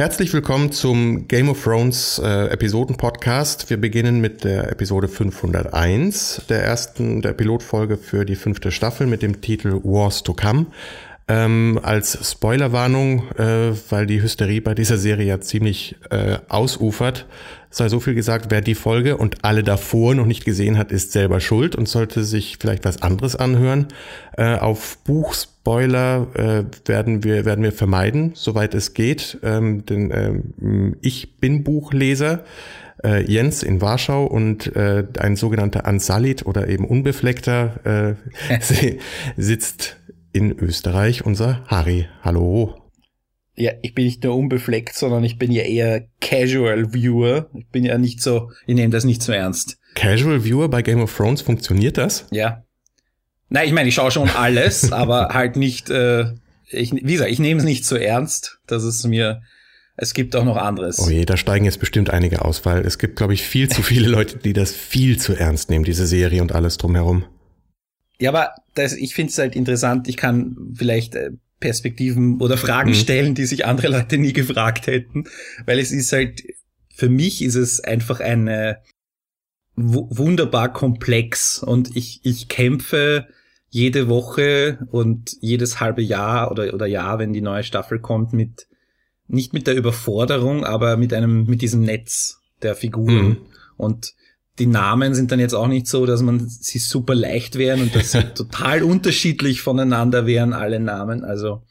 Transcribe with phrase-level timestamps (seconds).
[0.00, 3.68] Herzlich willkommen zum Game of Thrones äh, Episoden-Podcast.
[3.68, 9.20] Wir beginnen mit der Episode 501, der ersten, der Pilotfolge für die fünfte Staffel mit
[9.20, 10.64] dem Titel Wars to Come.
[11.30, 17.28] Ähm, als Spoilerwarnung, äh, weil die Hysterie bei dieser Serie ja ziemlich äh, ausufert,
[17.70, 21.12] sei so viel gesagt, wer die Folge und alle davor noch nicht gesehen hat, ist
[21.12, 23.86] selber schuld und sollte sich vielleicht was anderes anhören.
[24.36, 30.10] Äh, auf Buchspoiler äh, werden wir werden wir vermeiden, soweit es geht, ähm, denn
[30.60, 32.42] ähm, ich bin Buchleser.
[33.02, 38.16] Äh, Jens in Warschau und äh, ein sogenannter Ansalit oder eben Unbefleckter
[38.50, 38.58] äh,
[39.38, 39.99] sitzt
[40.32, 42.08] in Österreich unser Harry.
[42.22, 42.76] Hallo.
[43.56, 47.50] Ja, ich bin nicht nur unbefleckt, sondern ich bin ja eher Casual Viewer.
[47.54, 49.78] Ich bin ja nicht so, ich nehme das nicht so ernst.
[49.94, 52.26] Casual Viewer bei Game of Thrones, funktioniert das?
[52.30, 52.62] Ja.
[53.48, 56.32] Nein, ich meine, ich schaue schon alles, aber halt nicht, äh,
[56.70, 58.60] ich, wie gesagt, ich nehme es nicht so ernst.
[58.66, 59.42] dass es mir,
[59.96, 61.00] es gibt auch noch anderes.
[61.00, 63.82] Oh je, da steigen jetzt bestimmt einige aus, weil es gibt, glaube ich, viel zu
[63.82, 67.24] viele Leute, die das viel zu ernst nehmen, diese Serie und alles drumherum.
[68.20, 70.06] Ja, aber das, ich finde es halt interessant.
[70.06, 72.94] Ich kann vielleicht äh, Perspektiven oder Fragen mhm.
[72.94, 75.24] stellen, die sich andere Leute nie gefragt hätten,
[75.66, 76.42] weil es ist halt,
[76.94, 78.78] für mich ist es einfach eine
[79.76, 83.28] wunderbar komplex und ich, ich kämpfe
[83.70, 88.66] jede Woche und jedes halbe Jahr oder, oder Jahr, wenn die neue Staffel kommt, mit,
[89.28, 93.28] nicht mit der Überforderung, aber mit einem, mit diesem Netz der Figuren.
[93.28, 93.36] Mhm.
[93.76, 94.14] Und
[94.60, 97.96] die Namen sind dann jetzt auch nicht so, dass man sie super leicht wären und
[97.96, 101.24] dass sie total unterschiedlich voneinander wären, alle Namen.
[101.24, 101.62] Also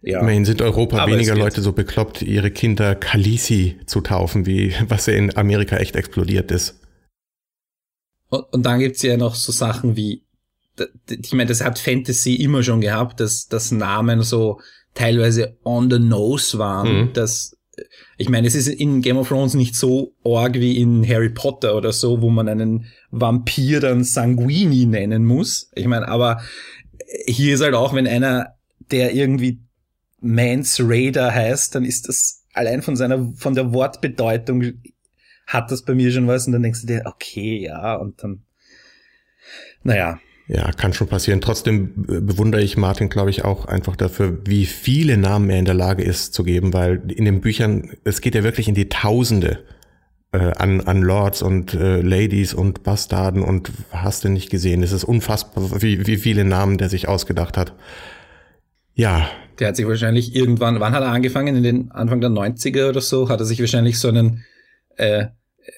[0.00, 0.20] ja.
[0.20, 5.06] Immerhin sind Europa Aber weniger Leute so bekloppt, ihre Kinder Kalisi zu taufen, wie was
[5.06, 6.78] ja in Amerika echt explodiert ist.
[8.28, 10.22] Und, und dann gibt's ja noch so Sachen wie,
[11.08, 14.60] ich meine, das hat Fantasy immer schon gehabt, dass, dass Namen so
[14.92, 17.12] teilweise on the nose waren, mhm.
[17.14, 17.56] dass
[18.16, 21.76] ich meine, es ist in Game of Thrones nicht so org wie in Harry Potter
[21.76, 25.70] oder so, wo man einen Vampir dann Sanguini nennen muss.
[25.74, 26.40] Ich meine, aber
[27.26, 28.54] hier ist halt auch, wenn einer,
[28.90, 29.60] der irgendwie
[30.20, 34.74] Mans Raider heißt, dann ist das allein von seiner, von der Wortbedeutung
[35.46, 38.44] hat das bei mir schon was und dann denkst du dir, okay, ja, und dann,
[39.82, 41.40] naja, ja, kann schon passieren.
[41.40, 45.64] Trotzdem äh, bewundere ich Martin, glaube ich, auch einfach dafür, wie viele Namen er in
[45.64, 48.88] der Lage ist zu geben, weil in den Büchern, es geht ja wirklich in die
[48.88, 49.60] Tausende
[50.32, 54.82] äh, an, an Lords und äh, Ladies und Bastarden und hast du nicht gesehen.
[54.82, 57.72] Es ist unfassbar, wie, wie viele Namen der sich ausgedacht hat.
[58.94, 59.28] Ja.
[59.58, 61.56] Der hat sich wahrscheinlich irgendwann, wann hat er angefangen?
[61.56, 64.44] In den Anfang der 90er oder so, hat er sich wahrscheinlich so einen,
[64.96, 65.26] äh,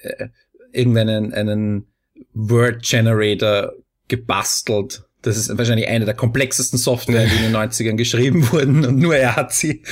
[0.03, 0.29] äh,
[0.73, 1.87] irgendeinen, einen
[2.33, 3.73] Word Generator
[4.09, 5.05] gebastelt.
[5.23, 9.17] Das ist wahrscheinlich eine der komplexesten Software, die in den 90ern geschrieben wurden und nur
[9.17, 9.83] er hat sie.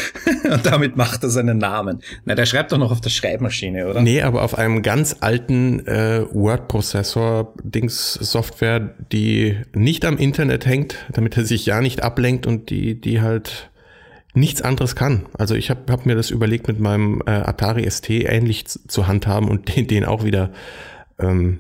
[0.44, 2.04] und damit macht er seinen Namen.
[2.24, 4.00] Na, der schreibt doch noch auf der Schreibmaschine, oder?
[4.00, 11.44] Nee, aber auf einem ganz alten äh, Word-Prozessor-Dings-Software, die nicht am Internet hängt, damit er
[11.44, 13.72] sich ja nicht ablenkt und die, die halt
[14.34, 15.26] nichts anderes kann.
[15.36, 19.48] Also ich habe hab mir das überlegt, mit meinem äh, Atari ST ähnlich zu handhaben
[19.48, 20.52] und den, den auch wieder
[21.18, 21.58] ähm,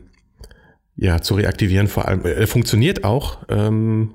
[0.96, 1.88] ja, zu reaktivieren.
[1.88, 3.38] Vor allem, er funktioniert auch.
[3.48, 4.14] Ähm,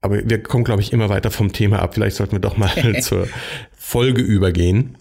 [0.00, 1.94] aber wir kommen, glaube ich, immer weiter vom Thema ab.
[1.94, 2.70] Vielleicht sollten wir doch mal
[3.00, 3.28] zur
[3.72, 4.98] Folge übergehen,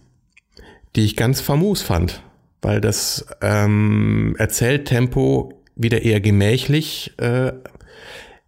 [0.95, 2.21] die ich ganz famos fand,
[2.61, 7.51] weil das ähm, Erzähltempo wieder eher gemächlich äh,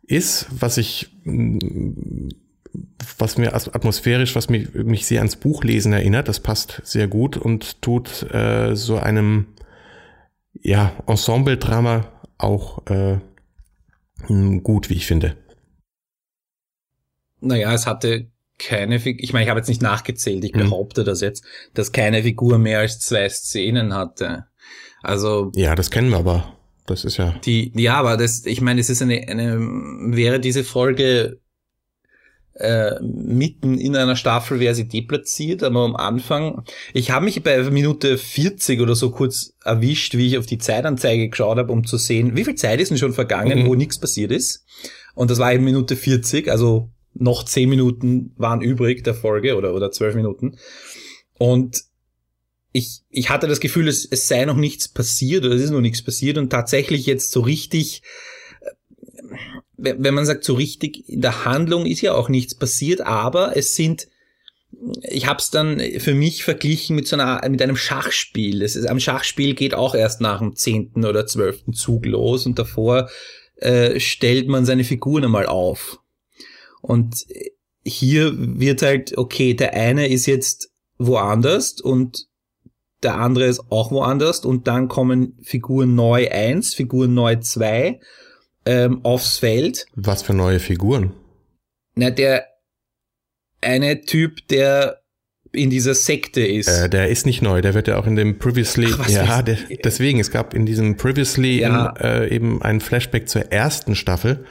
[0.03, 1.09] ist, was ich
[3.17, 7.81] was mir atmosphärisch, was mich, mich sehr ans Buchlesen erinnert, das passt sehr gut und
[7.81, 9.47] tut äh, so einem
[10.61, 13.19] ja, Ensemble-Drama auch äh,
[14.61, 15.37] gut, wie ich finde.
[17.39, 20.69] Naja, es hatte keine Figur, ich meine, ich habe jetzt nicht nachgezählt, ich hm.
[20.69, 21.43] behaupte das jetzt,
[21.73, 24.45] dass keine Figur mehr als zwei Szenen hatte.
[25.03, 25.51] Also.
[25.55, 26.53] Ja, das kennen wir aber.
[26.87, 27.35] Das ist ja.
[27.43, 31.39] Die, ja, aber das, ich meine, es ist eine, eine, wäre diese Folge
[32.59, 36.63] äh, mitten in einer Staffel wäre sie deplatziert, aber am Anfang,
[36.93, 41.29] ich habe mich bei Minute 40 oder so kurz erwischt, wie ich auf die Zeitanzeige
[41.29, 43.67] geschaut habe, um zu sehen, wie viel Zeit ist denn schon vergangen, mhm.
[43.67, 44.65] wo nichts passiert ist.
[45.13, 49.73] Und das war in Minute 40, also noch 10 Minuten waren übrig der Folge oder,
[49.73, 50.57] oder 12 Minuten.
[51.37, 51.83] Und
[52.71, 55.81] ich, ich hatte das Gefühl, es, es sei noch nichts passiert oder es ist noch
[55.81, 58.01] nichts passiert und tatsächlich jetzt so richtig
[59.77, 63.75] wenn man sagt, so richtig in der Handlung ist ja auch nichts passiert, aber es
[63.75, 64.07] sind
[65.01, 68.61] ich habe es dann für mich verglichen mit so einer mit einem Schachspiel.
[68.61, 72.59] Es ist, am Schachspiel geht auch erst nach dem zehnten oder zwölften Zug los und
[72.59, 73.09] davor
[73.55, 75.99] äh, stellt man seine Figuren einmal auf.
[76.81, 77.25] Und
[77.83, 82.27] hier wird halt okay, der eine ist jetzt woanders und
[83.03, 87.99] der andere ist auch woanders und dann kommen Figur neu 1, Figur neu 2
[88.67, 89.85] ähm, aufs Feld.
[89.95, 91.13] Was für neue Figuren?
[91.95, 92.45] Na, der
[93.61, 95.01] eine Typ, der
[95.53, 96.67] in dieser Sekte ist.
[96.67, 99.57] Äh, der ist nicht neu, der wird ja auch in dem Previously, Ach, ja, der,
[99.83, 101.93] deswegen, es gab in diesem Previously Ja.
[101.97, 104.45] in, äh, eben einen Flashback zur ersten Staffel,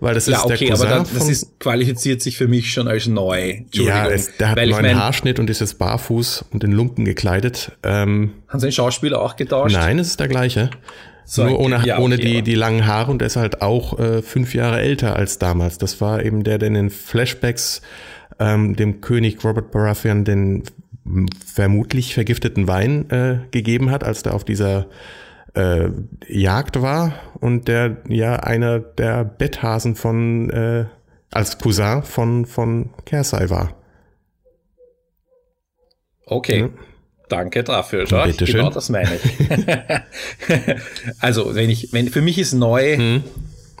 [0.00, 2.72] weil das ja, ist okay, der aber Cousin dann, das ist, qualifiziert sich für mich
[2.72, 3.60] schon als neu.
[3.72, 7.04] Ja, es, der hat einen neuen mein, Haarschnitt und ist jetzt barfuß und in Lumpen
[7.04, 7.72] gekleidet.
[7.82, 9.74] Ähm, Haben sie den Schauspieler auch getauscht?
[9.74, 10.70] nein, es ist der gleiche.
[11.30, 13.98] So, Nur ohne, ja, ohne okay, die, die langen Haare und er ist halt auch
[13.98, 15.76] äh, fünf Jahre älter als damals.
[15.76, 17.82] Das war eben der, der in den Flashbacks
[18.38, 20.62] ähm, dem König Robert Baratheon den
[21.44, 24.86] vermutlich vergifteten Wein äh, gegeben hat, als der auf dieser
[25.52, 25.90] äh,
[26.26, 30.86] Jagd war und der ja einer der Betthasen von äh,
[31.30, 33.76] als Cousin von von Kersai war.
[36.24, 36.60] Okay.
[36.60, 36.68] Ja.
[37.28, 38.06] Danke dafür.
[38.08, 38.74] Schau, Bitte genau schön.
[38.74, 40.02] das meine ich.
[41.20, 43.22] also, wenn ich, wenn, für mich ist neu, Hm.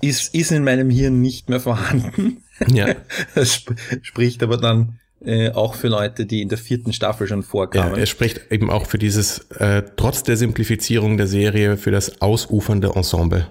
[0.00, 2.42] ist, ist in meinem Hirn nicht mehr vorhanden.
[2.72, 2.94] Ja.
[3.34, 7.40] Das sp spricht aber dann äh, auch für Leute, die in der vierten Staffel schon
[7.40, 7.98] Ja, vorkamen.
[7.98, 12.92] es spricht eben auch für dieses, äh, trotz der Simplifizierung der Serie, für das ausufernde
[12.94, 13.46] Ensemble.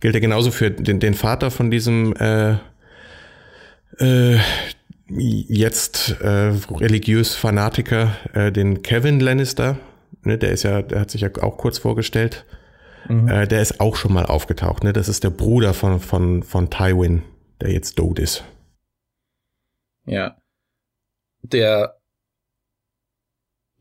[0.00, 2.52] Gilt ja genauso für den, den Vater von diesem äh,
[3.98, 4.38] äh,
[5.10, 9.78] jetzt äh, religiös Fanatiker, äh, den Kevin Lannister.
[10.22, 12.44] Ne, der ist ja, der hat sich ja auch kurz vorgestellt.
[13.08, 13.28] Mhm.
[13.28, 14.84] Äh, der ist auch schon mal aufgetaucht.
[14.84, 14.92] Ne?
[14.92, 17.22] Das ist der Bruder von, von, von Tywin,
[17.60, 18.44] der jetzt tot ist.
[20.06, 20.36] Ja.
[21.42, 21.96] Der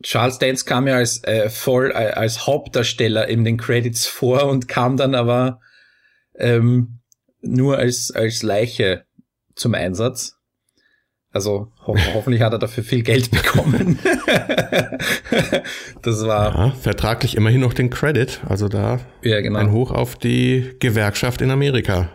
[0.02, 4.70] Charles Dance kam ja als äh, voll äh, als Hauptdarsteller in den Credits vor und
[4.70, 5.60] kam dann aber
[6.36, 7.02] ähm,
[7.42, 9.06] nur als als Leiche
[9.56, 10.39] zum Einsatz.
[11.32, 14.00] Also ho hoffentlich hat er dafür viel Geld bekommen.
[16.02, 18.42] das war Ja, vertraglich immerhin noch den Credit.
[18.48, 19.60] Also da ja genau.
[19.60, 22.10] ein Hoch auf die Gewerkschaft in Amerika.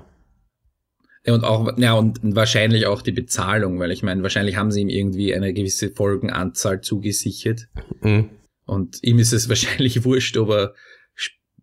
[1.26, 4.82] Ja, und auch, ja, und wahrscheinlich auch die Bezahlung, weil ich meine, wahrscheinlich haben sie
[4.82, 7.68] ihm irgendwie eine gewisse Folgenanzahl zugesichert.
[8.02, 8.28] Mhm.
[8.66, 10.74] Und ihm ist es wahrscheinlich wurscht, ob er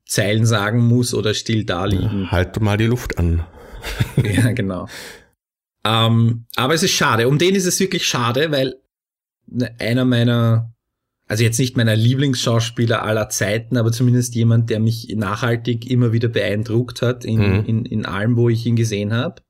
[0.05, 2.31] Zeilen sagen muss oder still da liegen.
[2.31, 3.45] Halt mal die Luft an.
[4.21, 4.87] Ja, genau.
[5.83, 7.27] Ähm, aber es ist schade.
[7.27, 8.75] Um den ist es wirklich schade, weil
[9.47, 10.73] ne- einer meiner,
[11.27, 16.27] also jetzt nicht meiner Lieblingsschauspieler aller Zeiten, aber zumindest jemand, der mich nachhaltig immer wieder
[16.27, 17.65] beeindruckt hat in, Mhm.
[17.65, 19.41] in, in allem, wo ich ihn gesehen habe.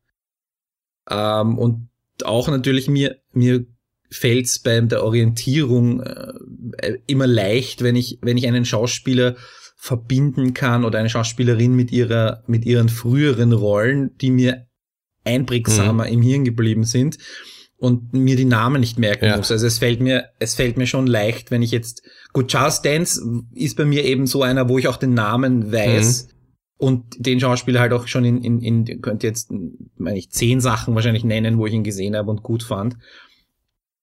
[1.09, 1.89] Ähm, und
[2.23, 3.65] auch natürlich mir, mir
[4.09, 6.33] fällt's bei der Orientierung äh,
[7.07, 9.35] immer leicht, wenn ich, wenn ich einen Schauspieler
[9.75, 14.67] verbinden kann oder eine Schauspielerin mit ihrer, mit ihren früheren Rollen, die mir
[15.23, 17.17] einprägsamer im Hirn geblieben sind
[17.77, 19.37] und mir die Namen nicht merken Ja.
[19.37, 19.51] muss.
[19.51, 23.21] Also es fällt mir, es fällt mir schon leicht, wenn ich jetzt, gut, Charles Dance
[23.53, 26.27] ist bei mir eben so einer, wo ich auch den Namen weiß
[26.77, 29.51] und den Schauspieler halt auch schon in, in, in könnte jetzt,
[29.97, 32.97] meine ich, zehn Sachen wahrscheinlich nennen, wo ich ihn gesehen habe und gut fand.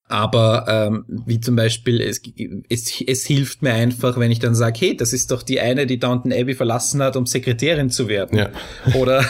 [0.09, 2.23] Aber ähm, wie zum Beispiel, es,
[2.71, 5.87] es, es hilft mir einfach, wenn ich dann sage, hey, das ist doch die eine,
[5.87, 8.39] die Downton Abbey verlassen hat, um Sekretärin zu werden.
[8.39, 8.51] Ja.
[8.95, 9.25] Oder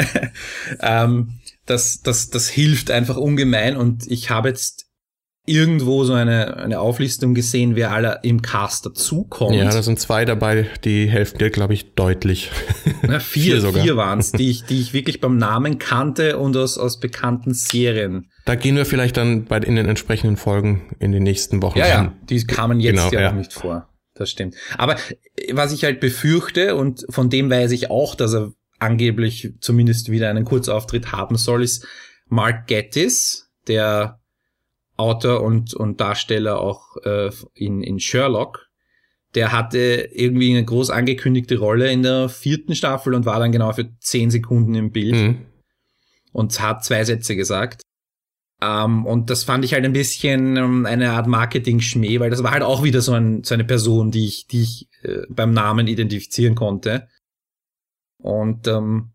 [0.80, 3.76] ähm, das, das, das hilft einfach ungemein.
[3.76, 4.88] Und ich habe jetzt
[5.48, 9.56] irgendwo so eine, eine Auflistung gesehen, wer alle im Cast dazukommt.
[9.56, 12.50] Ja, da sind zwei dabei, die helfen dir, glaube ich, deutlich.
[13.02, 13.82] Na, vier, Vier sogar.
[13.82, 18.30] vier waren's, die ich, die ich wirklich beim Namen kannte und aus, aus bekannten Serien.
[18.48, 21.86] Da gehen wir vielleicht dann bei, in den entsprechenden Folgen in den nächsten Wochen Ja,
[21.86, 23.32] ja, die kamen jetzt Genau, ja, ja.
[23.32, 23.90] nicht vor.
[24.14, 24.54] Das stimmt.
[24.78, 24.94] Aber
[25.36, 30.10] äh, was ich halt befürchte, und von dem weiß ich auch, dass er angeblich zumindest
[30.10, 31.86] wieder einen Kurzauftritt haben soll, ist
[32.26, 34.18] Mark Gettis, der
[34.96, 38.66] Autor und, und Darsteller auch äh, in, in Sherlock.
[39.34, 43.72] Der hatte irgendwie eine groß angekündigte Rolle in der vierten Staffel und war dann genau
[43.74, 45.46] für zehn Sekunden im Bild Mhm.
[46.32, 47.82] und hat zwei Sätze gesagt.
[48.60, 52.50] Ähm, und das fand ich halt ein bisschen ähm, eine Art Marketing-Schmäh, weil das war
[52.50, 55.86] halt auch wieder so, ein, so eine Person, die ich, die ich äh, beim Namen
[55.86, 57.08] identifizieren konnte.
[58.18, 59.12] Und ähm,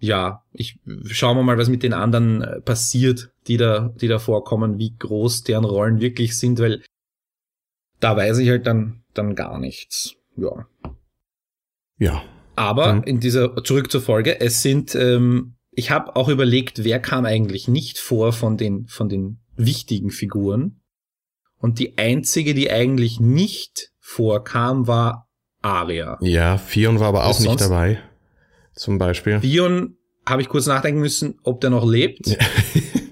[0.00, 4.20] ja, ich schauen wir mal, was mit den anderen äh, passiert, die da, die da
[4.20, 6.82] vorkommen, wie groß deren Rollen wirklich sind, weil
[7.98, 10.14] da weiß ich halt dann, dann gar nichts.
[10.36, 10.68] Ja.
[11.98, 12.22] Ja.
[12.54, 17.24] Aber in dieser zurück zur Folge, es sind ähm, ich habe auch überlegt, wer kam
[17.24, 20.80] eigentlich nicht vor von den von den wichtigen Figuren
[21.56, 25.28] und die einzige, die eigentlich nicht vorkam, war
[25.62, 26.18] Aria.
[26.20, 28.00] Ja, Fion war aber auch nicht dabei.
[28.74, 29.38] Zum Beispiel.
[29.38, 32.36] Bion habe ich kurz nachdenken müssen, ob der noch lebt.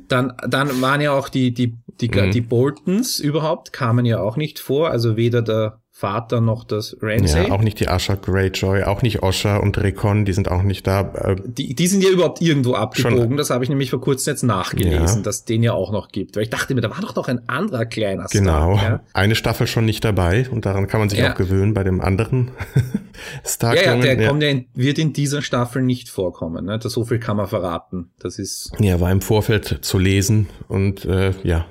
[0.08, 2.30] Dann, dann waren ja auch die, die, die, mhm.
[2.30, 4.92] die Boltons überhaupt, kamen ja auch nicht vor.
[4.92, 7.48] Also weder der Vater noch das Ramsay.
[7.48, 10.86] Ja, auch nicht die Asha Greyjoy, auch nicht Osha und Recon, die sind auch nicht
[10.86, 11.10] da.
[11.14, 13.28] Äh, die, die sind ja überhaupt irgendwo abgebogen.
[13.28, 15.22] Schon, das habe ich nämlich vor kurzem jetzt nachgelesen, ja.
[15.22, 16.36] dass den ja auch noch gibt.
[16.36, 18.40] Weil ich dachte mir, da war doch noch ein anderer kleiner Star.
[18.42, 19.00] Genau, ja?
[19.14, 21.32] eine Staffel schon nicht dabei und daran kann man sich ja.
[21.32, 22.50] auch gewöhnen bei dem anderen
[23.46, 23.74] Star.
[23.74, 26.66] Ja, ja, der kommt ja in, wird in dieser Staffel nicht vorkommen.
[26.66, 26.78] Ne?
[26.78, 28.10] Das, so viel kann man verraten.
[28.18, 28.70] Das ist.
[28.80, 31.64] Ja, war im Vorfeld zu lesen und äh, ja,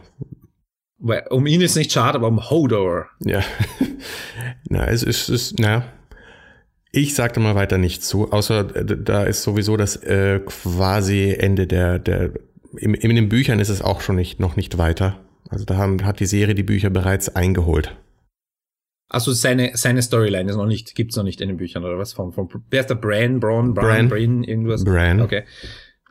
[1.00, 3.08] um ihn ist nicht schade, aber um Hodor.
[3.20, 3.42] Ja.
[4.70, 5.86] na, es ist, es, na.
[6.92, 12.00] Ich sagte mal weiter nichts zu, außer da ist sowieso das äh, quasi Ende der,
[12.00, 12.32] der,
[12.78, 15.20] in, in den Büchern ist es auch schon nicht, noch nicht weiter.
[15.50, 17.96] Also da haben, hat die Serie die Bücher bereits eingeholt.
[19.10, 22.14] Also seine, seine Storyline ist noch nicht, gibt's noch nicht in den Büchern, oder was?
[22.14, 24.84] Von, von, wer ist der Bran, Braun, Bran, Bran, irgendwas?
[24.84, 25.22] Bran.
[25.22, 25.44] Okay.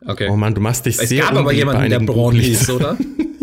[0.06, 0.28] Okay.
[0.30, 2.96] Oh man, du machst dich es sehr Es gab aber jemanden, der Braun hieß, oder?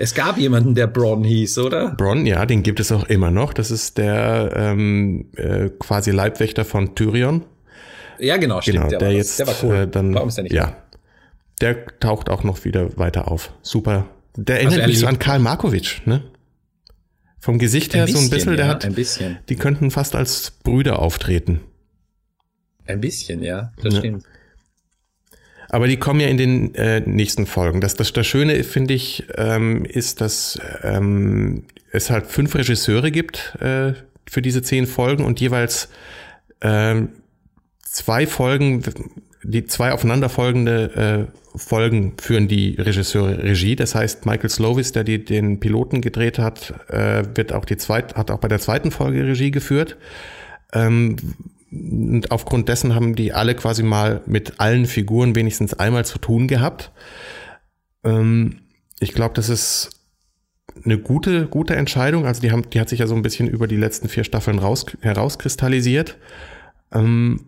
[0.00, 1.90] Es gab jemanden, der Bronn hieß, oder?
[1.90, 3.52] Bronn, ja, den gibt es auch immer noch.
[3.52, 7.44] Das ist der ähm, äh, quasi Leibwächter von Tyrion.
[8.18, 8.76] Ja, genau, stimmt.
[8.78, 9.74] Genau, der, der jetzt der war cool.
[9.74, 10.54] Äh, dann, Warum ist der nicht?
[10.54, 10.74] Ja,
[11.60, 13.52] der taucht auch noch wieder weiter auf.
[13.60, 14.06] Super.
[14.36, 16.22] Der erinnert also mich so an Karl Markovic, ne?
[17.38, 19.38] Vom Gesicht her bisschen, so ein bisschen, der ja, hat, ein bisschen.
[19.50, 21.60] die könnten fast als Brüder auftreten.
[22.86, 24.00] Ein bisschen, ja, das ja.
[24.00, 24.24] stimmt.
[25.70, 27.80] Aber die kommen ja in den äh, nächsten Folgen.
[27.80, 33.56] Das, das, das Schöne, finde ich, ähm, ist, dass ähm, es halt fünf Regisseure gibt
[33.60, 33.92] äh,
[34.28, 35.88] für diese zehn Folgen und jeweils
[36.60, 37.02] äh,
[37.82, 38.82] zwei Folgen,
[39.44, 43.76] die zwei aufeinanderfolgende äh, Folgen führen die Regisseure Regie.
[43.76, 48.16] Das heißt, Michael Slovis, der die, den Piloten gedreht hat, äh, wird auch die zweit,
[48.16, 49.96] hat auch bei der zweiten Folge Regie geführt.
[50.72, 51.16] Ähm,
[51.70, 56.48] und aufgrund dessen haben die alle quasi mal mit allen Figuren wenigstens einmal zu tun
[56.48, 56.90] gehabt.
[58.04, 58.62] Ähm,
[58.98, 59.90] ich glaube, das ist
[60.84, 62.26] eine gute, gute Entscheidung.
[62.26, 64.58] Also die haben, die hat sich ja so ein bisschen über die letzten vier Staffeln
[64.58, 66.18] raus, herauskristallisiert.
[66.92, 67.46] Ähm,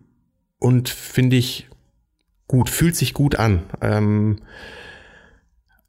[0.59, 1.69] und finde ich
[2.47, 3.63] gut, fühlt sich gut an.
[3.81, 4.39] Ähm,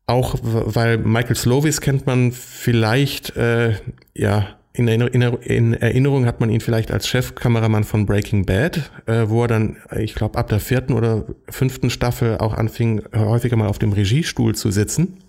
[0.05, 3.75] auch weil Michael Slovis kennt man vielleicht, äh,
[4.13, 9.25] ja, in, Erinnerung, in Erinnerung hat man ihn vielleicht als Chefkameramann von Breaking Bad, äh,
[9.27, 13.67] wo er dann, ich glaube, ab der vierten oder fünften Staffel auch anfing, häufiger mal
[13.67, 15.19] auf dem Regiestuhl zu sitzen.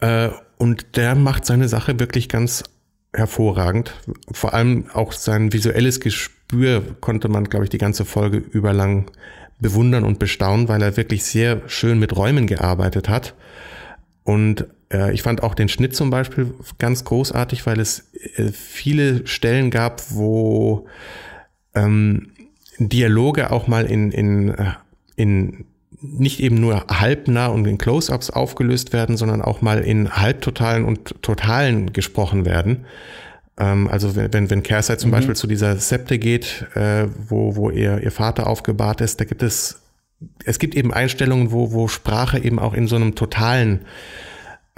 [0.00, 2.64] Äh, und der macht seine Sache wirklich ganz
[3.12, 3.94] hervorragend.
[4.32, 9.10] Vor allem auch sein visuelles Gespür konnte man, glaube ich, die ganze Folge über lang
[9.60, 13.34] bewundern und bestaunen, weil er wirklich sehr schön mit Räumen gearbeitet hat.
[14.24, 14.66] Und
[15.12, 20.02] ich fand auch den Schnitt zum Beispiel ganz großartig, weil es äh, viele Stellen gab,
[20.10, 20.86] wo
[21.74, 22.30] ähm,
[22.78, 24.72] Dialoge auch mal in, in, äh,
[25.16, 25.64] in
[26.00, 31.22] nicht eben nur halbnah und in Close-ups aufgelöst werden, sondern auch mal in halbtotalen und
[31.22, 32.84] totalen gesprochen werden.
[33.58, 35.14] Ähm, also wenn, wenn, Kersey zum mhm.
[35.14, 39.42] Beispiel zu dieser Septe geht, äh, wo, wo ihr, ihr Vater aufgebahrt ist, da gibt
[39.42, 39.82] es,
[40.44, 43.80] es gibt eben Einstellungen, wo, wo Sprache eben auch in so einem totalen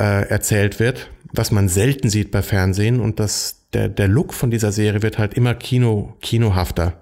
[0.01, 4.51] äh, erzählt wird, was man selten sieht bei Fernsehen und das, der, der Look von
[4.51, 6.95] dieser Serie wird halt immer Kino, kinohafter,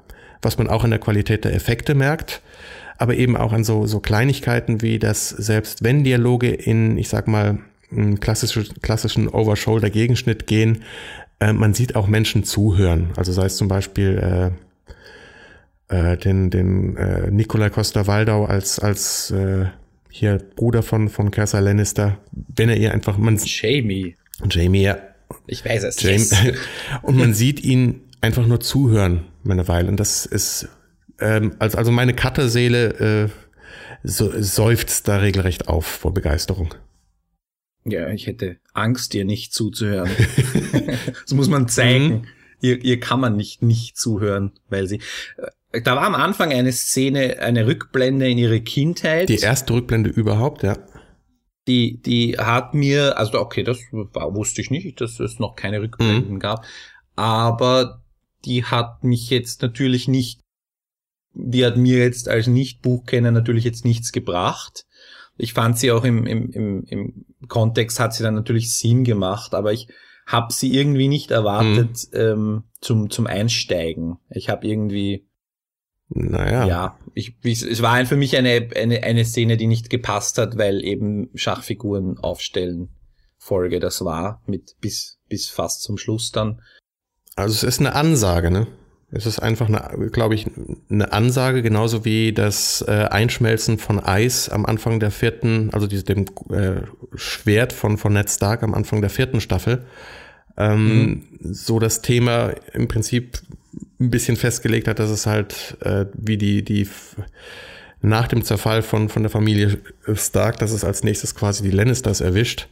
[0.43, 2.43] was man auch in der Qualität der Effekte merkt,
[2.99, 7.29] aber eben auch an so, so Kleinigkeiten wie das, selbst wenn Dialoge in, ich sag
[7.29, 7.61] mal,
[8.21, 10.83] klassische, klassischen Over-Shoulder-Gegenschnitt gehen,
[11.41, 13.13] äh, man sieht auch Menschen zuhören.
[13.17, 14.53] Also sei es zum Beispiel
[15.89, 19.67] äh, äh, den, den äh, Nikolai Costa-Waldau als, als äh,
[20.11, 23.39] hier Bruder von, von Cersei Lannister, wenn er ihr einfach, man.
[23.43, 24.17] Jamie.
[24.51, 24.99] Jamie, ja.
[25.47, 26.01] Ich weiß es.
[26.03, 26.19] Jamie.
[26.19, 26.35] Yes.
[27.03, 29.89] Und man sieht ihn einfach nur zuhören, meine Weile.
[29.89, 30.69] Und das ist,
[31.21, 33.29] ähm, also, also meine Cutterseele äh,
[34.03, 36.75] so, seufzt da regelrecht auf vor Begeisterung.
[37.85, 40.11] Ja, ich hätte Angst, dir nicht zuzuhören.
[41.25, 42.09] das muss man zeigen.
[42.09, 42.23] Mhm.
[42.61, 45.01] Ihr, ihr kann man nicht nicht zuhören, weil sie
[45.73, 49.29] da war am Anfang eine Szene, eine Rückblende in ihre Kindheit.
[49.29, 50.79] Die erste Rückblende überhaupt, ja.
[51.67, 55.83] Die, die hat mir, also okay, das war, wusste ich nicht, dass es noch keine
[55.83, 56.39] Rückblenden mhm.
[56.39, 56.65] gab,
[57.15, 58.03] aber
[58.47, 60.41] die hat mich jetzt natürlich nicht,
[61.35, 64.87] die hat mir jetzt als Nicht-Buchkenner natürlich jetzt nichts gebracht.
[65.37, 69.55] Ich fand sie auch im, im, im, im Kontext hat sie dann natürlich Sinn gemacht,
[69.55, 69.89] aber ich
[70.27, 72.19] habe sie irgendwie nicht erwartet mhm.
[72.19, 74.17] ähm, zum, zum Einsteigen.
[74.31, 75.28] Ich habe irgendwie
[76.09, 76.67] naja.
[76.67, 80.85] Ja, ich, es war für mich eine, eine, eine Szene, die nicht gepasst hat, weil
[80.85, 82.91] eben Schachfiguren aufstellen
[83.37, 86.61] Folge das war, mit bis, bis fast zum Schluss dann.
[87.37, 88.67] Also es ist eine Ansage, ne?
[89.11, 90.47] Es ist einfach, eine, glaube ich,
[90.91, 96.05] eine Ansage, genauso wie das äh, Einschmelzen von Eis am Anfang der vierten, also diesem
[96.05, 96.83] dem äh,
[97.15, 99.87] Schwert von, von Ned Stark am Anfang der vierten Staffel.
[100.59, 101.07] Ähm,
[101.41, 101.55] mhm.
[101.55, 103.41] So das Thema im Prinzip
[104.01, 106.89] ein bisschen festgelegt hat, dass es halt äh, wie die, die
[108.01, 109.79] nach dem Zerfall von, von der Familie
[110.15, 112.69] Stark, dass es als nächstes quasi die Lannisters erwischt.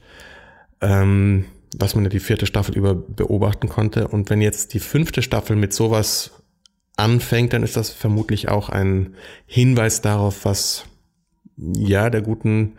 [0.81, 1.47] Ähm,
[1.79, 4.09] was man ja die vierte Staffel über beobachten konnte.
[4.09, 6.43] Und wenn jetzt die fünfte Staffel mit sowas
[6.97, 9.15] anfängt, dann ist das vermutlich auch ein
[9.47, 10.85] Hinweis darauf, was
[11.57, 12.75] ja der guten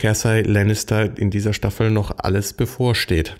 [0.00, 3.36] Cersei Lannister in dieser Staffel noch alles bevorsteht.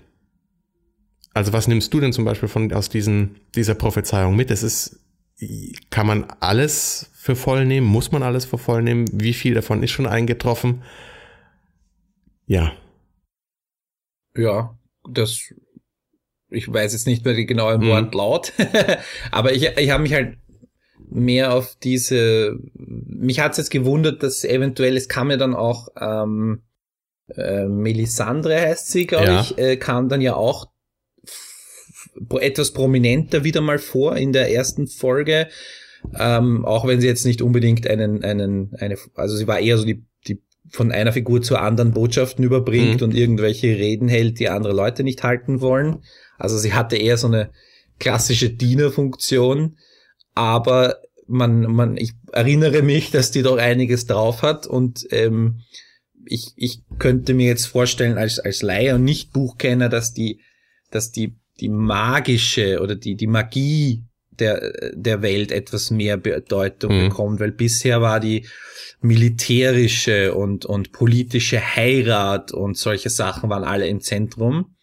[1.33, 4.51] Also was nimmst du denn zum Beispiel von aus diesen, dieser Prophezeiung mit?
[4.51, 4.99] Es ist,
[5.89, 7.87] kann man alles für voll nehmen?
[7.87, 9.05] Muss man alles für voll nehmen?
[9.11, 10.83] Wie viel davon ist schon eingetroffen?
[12.45, 12.73] Ja.
[14.37, 14.77] Ja,
[15.09, 15.53] das,
[16.49, 17.87] ich weiß jetzt nicht mehr die genauen mhm.
[17.87, 18.53] Wortlaut,
[19.31, 20.37] aber ich, ich habe mich halt
[21.09, 25.89] mehr auf diese, mich hat es jetzt gewundert, dass eventuell, es kam ja dann auch,
[25.99, 26.63] ähm,
[27.35, 29.41] äh, Melisandre heißt sie, glaube ja.
[29.41, 30.72] ich, äh, kam dann ja auch
[32.39, 35.47] etwas prominenter wieder mal vor in der ersten Folge,
[36.17, 39.85] ähm, auch wenn sie jetzt nicht unbedingt einen, einen, eine, also sie war eher so
[39.85, 40.03] die
[40.69, 43.07] von einer Figur zur anderen Botschaften überbringt mhm.
[43.07, 46.03] und irgendwelche Reden hält, die andere Leute nicht halten wollen.
[46.37, 47.51] Also sie hatte eher so eine
[47.99, 49.77] klassische Dienerfunktion,
[50.33, 55.61] aber man, man, ich erinnere mich, dass die doch einiges drauf hat und ähm,
[56.25, 60.41] ich, ich könnte mir jetzt vorstellen als als Laie und nicht Buchkenner, dass die,
[60.89, 67.09] dass die die magische oder die die Magie der der Welt etwas mehr Bedeutung mhm.
[67.09, 68.47] bekommt, weil bisher war die
[69.03, 74.75] militärische und, und politische Heirat und solche Sachen waren alle im Zentrum.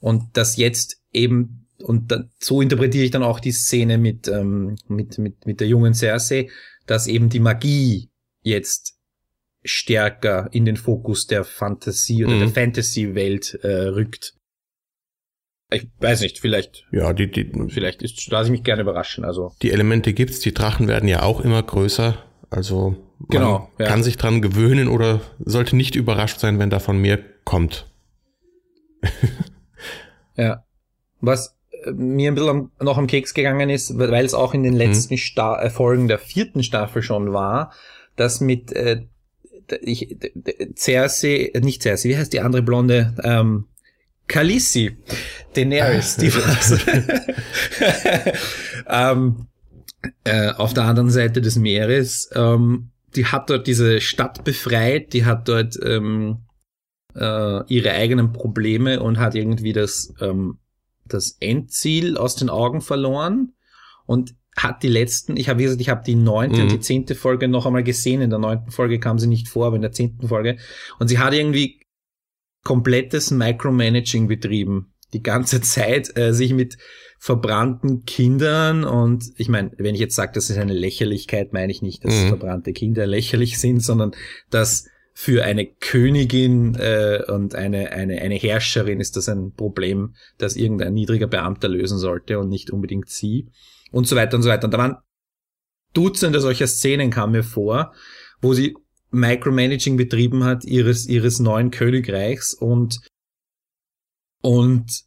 [0.00, 4.76] Und das jetzt eben, und da, so interpretiere ich dann auch die Szene mit, ähm,
[4.88, 6.48] mit, mit, mit der jungen Cersei,
[6.86, 8.08] dass eben die Magie
[8.40, 8.94] jetzt
[9.62, 12.40] stärker in den Fokus der Fantasie oder mhm.
[12.40, 14.34] der Fantasy-Welt äh, rückt.
[15.72, 16.86] Ich weiß nicht, vielleicht.
[16.92, 19.24] Ja, die, die, vielleicht ist, lasse ich mich gerne überraschen.
[19.24, 22.16] Also die Elemente gibt's, die Drachen werden ja auch immer größer.
[22.50, 23.86] Also man genau, ja.
[23.86, 27.86] kann sich dran gewöhnen oder sollte nicht überrascht sein, wenn da von mir kommt.
[30.36, 30.64] ja.
[31.20, 34.74] Was äh, mir ein bisschen noch am Keks gegangen ist, weil es auch in den
[34.74, 35.70] letzten mhm.
[35.70, 37.72] Folgen der vierten Staffel schon war,
[38.16, 39.02] dass mit äh,
[39.80, 40.16] ich,
[40.76, 43.14] Cersei, äh, nicht Cersei, wie heißt die andere Blonde?
[43.22, 43.66] Ähm,
[44.32, 44.96] Khaleesi,
[45.54, 46.32] Daenerys, die
[48.88, 49.46] ähm,
[50.24, 55.24] äh, auf der anderen Seite des Meeres ähm, die hat dort diese Stadt befreit, die
[55.24, 56.38] hat dort ähm,
[57.14, 60.58] äh, ihre eigenen Probleme und hat irgendwie das, ähm,
[61.06, 63.52] das Endziel aus den Augen verloren
[64.06, 66.62] und hat die letzten, ich habe wie gesagt, ich habe die neunte mhm.
[66.62, 68.20] und die zehnte Folge noch einmal gesehen.
[68.20, 70.58] In der neunten Folge kam sie nicht vor, aber in der zehnten Folge.
[70.98, 71.80] Und sie hat irgendwie
[72.64, 74.92] komplettes Micromanaging betrieben.
[75.12, 76.78] Die ganze Zeit äh, sich mit
[77.18, 81.80] verbrannten Kindern und ich meine, wenn ich jetzt sage, das ist eine Lächerlichkeit, meine ich
[81.80, 82.28] nicht, dass mhm.
[82.28, 84.10] verbrannte Kinder lächerlich sind, sondern
[84.50, 90.56] dass für eine Königin äh, und eine, eine, eine Herrscherin ist das ein Problem, das
[90.56, 93.50] irgendein niedriger Beamter lösen sollte und nicht unbedingt sie
[93.92, 94.64] und so weiter und so weiter.
[94.64, 94.96] Und da waren
[95.92, 97.92] Dutzende solcher Szenen kam mir vor,
[98.40, 98.74] wo sie
[99.12, 103.00] Micromanaging betrieben hat ihres, ihres neuen Königreichs und,
[104.40, 105.04] und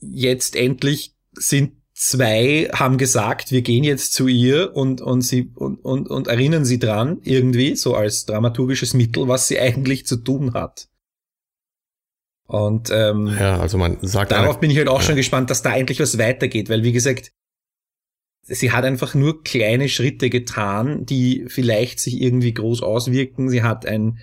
[0.00, 5.78] jetzt endlich sind zwei haben gesagt, wir gehen jetzt zu ihr und, und sie und,
[5.84, 10.54] und, und erinnern sie dran, irgendwie, so als dramaturgisches Mittel, was sie eigentlich zu tun
[10.54, 10.88] hat.
[12.46, 15.06] Und ähm, ja, also man sagt darauf bin ich halt auch ja.
[15.06, 17.32] schon gespannt, dass da endlich was weitergeht, weil wie gesagt,
[18.46, 23.48] sie hat einfach nur kleine Schritte getan, die vielleicht sich irgendwie groß auswirken.
[23.48, 24.18] Sie hat ein,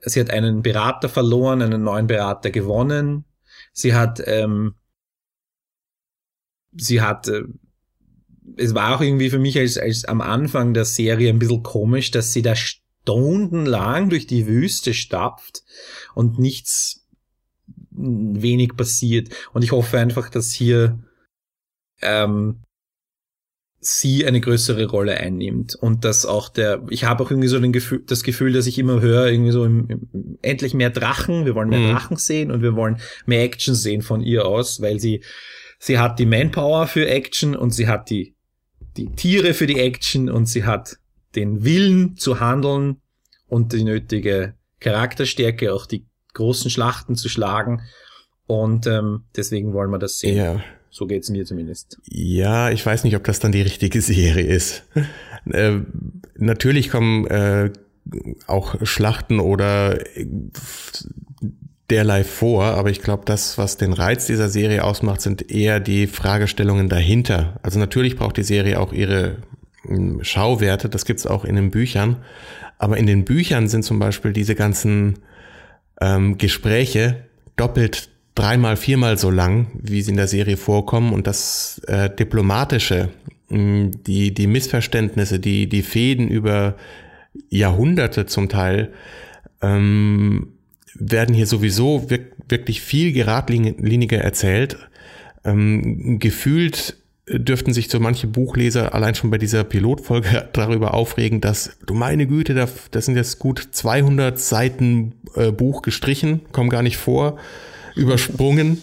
[0.00, 3.24] sie hat einen Berater verloren, einen neuen Berater gewonnen.
[3.72, 4.74] Sie hat ähm,
[6.76, 7.44] sie hat, äh,
[8.56, 12.10] es war auch irgendwie für mich als, als am Anfang der Serie ein bisschen komisch,
[12.10, 15.62] dass sie da stundenlang durch die Wüste stapft
[16.14, 17.06] und nichts
[17.90, 19.28] wenig passiert.
[19.52, 21.02] Und ich hoffe einfach, dass hier
[22.00, 22.62] ähm,
[23.80, 27.72] sie eine größere Rolle einnimmt und dass auch der, ich habe auch irgendwie so den
[27.72, 31.54] Gefühl, das Gefühl, dass ich immer höre, irgendwie so im, im, endlich mehr Drachen, wir
[31.54, 31.92] wollen mehr mhm.
[31.92, 35.22] Drachen sehen und wir wollen mehr Action sehen von ihr aus, weil sie
[35.78, 38.34] sie hat die Manpower für Action und sie hat die,
[38.96, 40.98] die Tiere für die Action und sie hat
[41.36, 43.00] den Willen zu handeln
[43.46, 47.82] und die nötige Charakterstärke, auch die großen Schlachten zu schlagen.
[48.46, 50.36] Und ähm, deswegen wollen wir das sehen.
[50.36, 51.98] Ja, So geht's mir zumindest.
[52.08, 54.84] Ja, ich weiß nicht, ob das dann die richtige Serie ist.
[55.50, 55.78] äh,
[56.36, 57.70] natürlich kommen äh,
[58.46, 59.98] auch Schlachten oder
[61.90, 66.06] derlei vor, aber ich glaube, das, was den Reiz dieser Serie ausmacht, sind eher die
[66.06, 67.58] Fragestellungen dahinter.
[67.62, 69.36] Also natürlich braucht die Serie auch ihre
[69.82, 72.16] hm, Schauwerte, das gibt's auch in den Büchern,
[72.78, 75.18] aber in den Büchern sind zum Beispiel diese ganzen
[76.00, 77.24] ähm, Gespräche
[77.56, 83.08] doppelt, dreimal, viermal so lang, wie sie in der Serie vorkommen und das äh, Diplomatische,
[83.48, 86.76] mh, hm, die, die Missverständnisse, die, die Fäden über
[87.50, 88.92] Jahrhunderte zum Teil,
[89.60, 90.52] ähm,
[90.94, 92.08] werden hier sowieso
[92.48, 94.78] wirklich viel geradliniger erzählt.
[95.44, 96.96] Ähm, gefühlt
[97.30, 102.26] dürften sich so manche Buchleser allein schon bei dieser Pilotfolge darüber aufregen, dass du meine
[102.26, 107.38] Güte, das sind jetzt gut 200 Seiten äh, Buch gestrichen, kommen gar nicht vor,
[107.98, 108.80] übersprungen.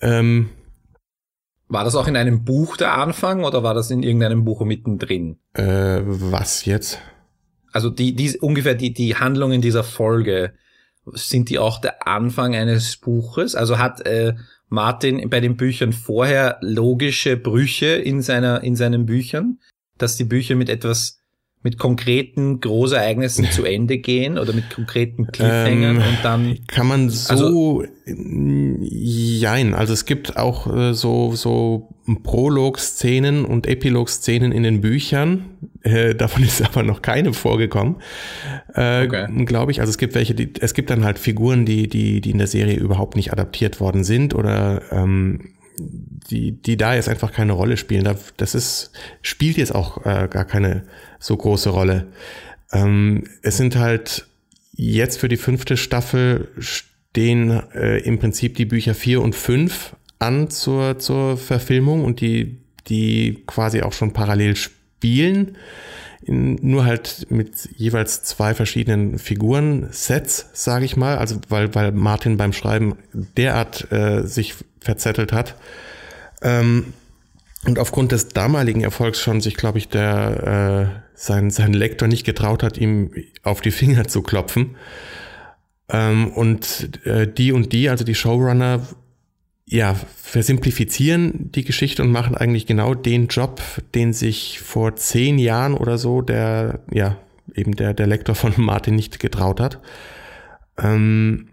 [0.00, 0.50] Ähm,
[1.68, 5.38] war das auch in einem Buch der Anfang oder war das in irgendeinem Buch mittendrin?
[5.54, 6.98] Äh, was jetzt?
[7.72, 10.52] Also die, die ungefähr die, die Handlungen dieser Folge,
[11.06, 13.54] sind die auch der Anfang eines Buches?
[13.54, 14.34] Also hat äh,
[14.68, 19.58] Martin bei den Büchern vorher logische Brüche in seiner in seinen Büchern,
[19.96, 21.21] dass die Bücher mit etwas
[21.62, 27.08] mit konkreten Großereignissen zu Ende gehen oder mit konkreten Cliffhangern ähm, und dann kann man
[27.08, 31.88] so also, jein also es gibt auch äh, so so
[32.24, 35.44] Prolog-Szenen und Epilog-Szenen in den Büchern
[35.82, 37.96] äh, davon ist aber noch keine vorgekommen
[38.74, 39.44] äh, okay.
[39.44, 42.30] glaube ich also es gibt welche die es gibt dann halt Figuren die die die
[42.30, 47.32] in der Serie überhaupt nicht adaptiert worden sind oder ähm, die, die da jetzt einfach
[47.32, 48.08] keine Rolle spielen.
[48.36, 50.84] Das ist, spielt jetzt auch äh, gar keine
[51.22, 52.08] so große Rolle.
[52.72, 54.26] Ähm, es sind halt
[54.72, 60.50] jetzt für die fünfte Staffel stehen äh, im Prinzip die Bücher vier und fünf an
[60.50, 62.58] zur, zur Verfilmung und die,
[62.88, 65.56] die quasi auch schon parallel spielen.
[66.24, 72.36] In, nur halt mit jeweils zwei verschiedenen Figuren-Sets, sage ich mal, also weil, weil Martin
[72.36, 75.56] beim Schreiben derart äh, sich verzettelt hat.
[76.42, 76.94] Ähm,
[77.64, 82.24] und aufgrund des damaligen Erfolgs schon sich, glaube ich, der äh, sein, sein Lektor nicht
[82.24, 84.76] getraut hat, ihm auf die Finger zu klopfen.
[85.88, 88.86] Ähm, und äh, die und die, also die Showrunner,
[89.64, 93.62] ja, versimplifizieren die Geschichte und machen eigentlich genau den Job,
[93.94, 97.16] den sich vor zehn Jahren oder so der, ja,
[97.54, 99.80] eben der, der Lektor von Martin nicht getraut hat.
[100.78, 101.48] Ähm,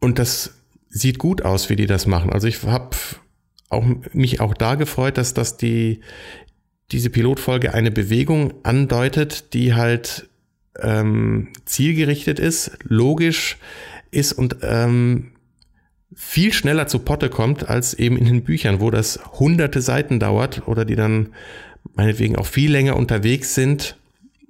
[0.00, 0.54] und das
[0.88, 2.32] sieht gut aus, wie die das machen.
[2.32, 2.96] Also ich habe
[3.68, 6.00] auch, mich auch da gefreut, dass, dass die,
[6.92, 10.28] diese Pilotfolge eine Bewegung andeutet, die halt
[10.80, 13.56] ähm, zielgerichtet ist, logisch
[14.10, 15.32] ist und ähm,
[16.14, 20.66] viel schneller zu Potte kommt als eben in den Büchern, wo das hunderte Seiten dauert
[20.66, 21.30] oder die dann
[21.94, 23.98] meinetwegen auch viel länger unterwegs sind.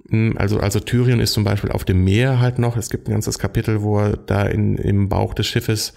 [0.09, 2.77] Hm, also, also Tyrion ist zum Beispiel auf dem Meer halt noch.
[2.77, 5.93] Es gibt ein ganzes Kapitel, wo er da in, im Bauch des Schiffes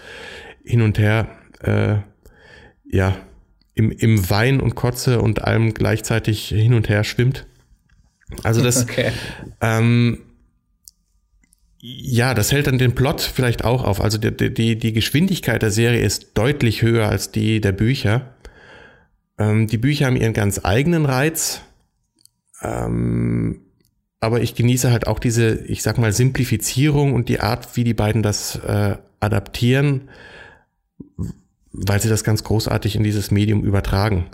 [0.65, 1.29] hin und her
[1.61, 1.99] äh,
[2.91, 3.17] ja,
[3.75, 7.47] im, im Wein und Kotze und allem gleichzeitig hin und her schwimmt.
[8.43, 9.13] Also das, okay.
[9.61, 10.19] ähm,
[11.83, 14.01] ja, das hält dann den Plot vielleicht auch auf.
[14.01, 18.35] Also die, die, die Geschwindigkeit der Serie ist deutlich höher als die der Bücher.
[19.39, 21.63] Ähm, die Bücher haben ihren ganz eigenen Reiz.
[22.63, 23.63] Ähm,
[24.21, 27.95] aber ich genieße halt auch diese, ich sag mal, Simplifizierung und die Art, wie die
[27.95, 30.11] beiden das äh, adaptieren,
[31.73, 34.27] weil sie das ganz großartig in dieses Medium übertragen.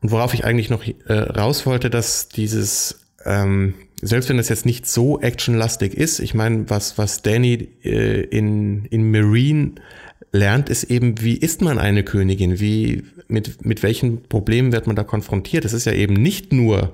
[0.00, 4.66] Und worauf ich eigentlich noch äh, raus wollte, dass dieses, ähm, selbst wenn das jetzt
[4.66, 9.72] nicht so actionlastig ist, ich meine, was, was Danny äh, in, in Marine
[10.30, 12.60] lernt, ist eben, wie ist man eine Königin?
[12.60, 15.64] Wie, mit, mit welchen Problemen wird man da konfrontiert?
[15.64, 16.92] Es ist ja eben nicht nur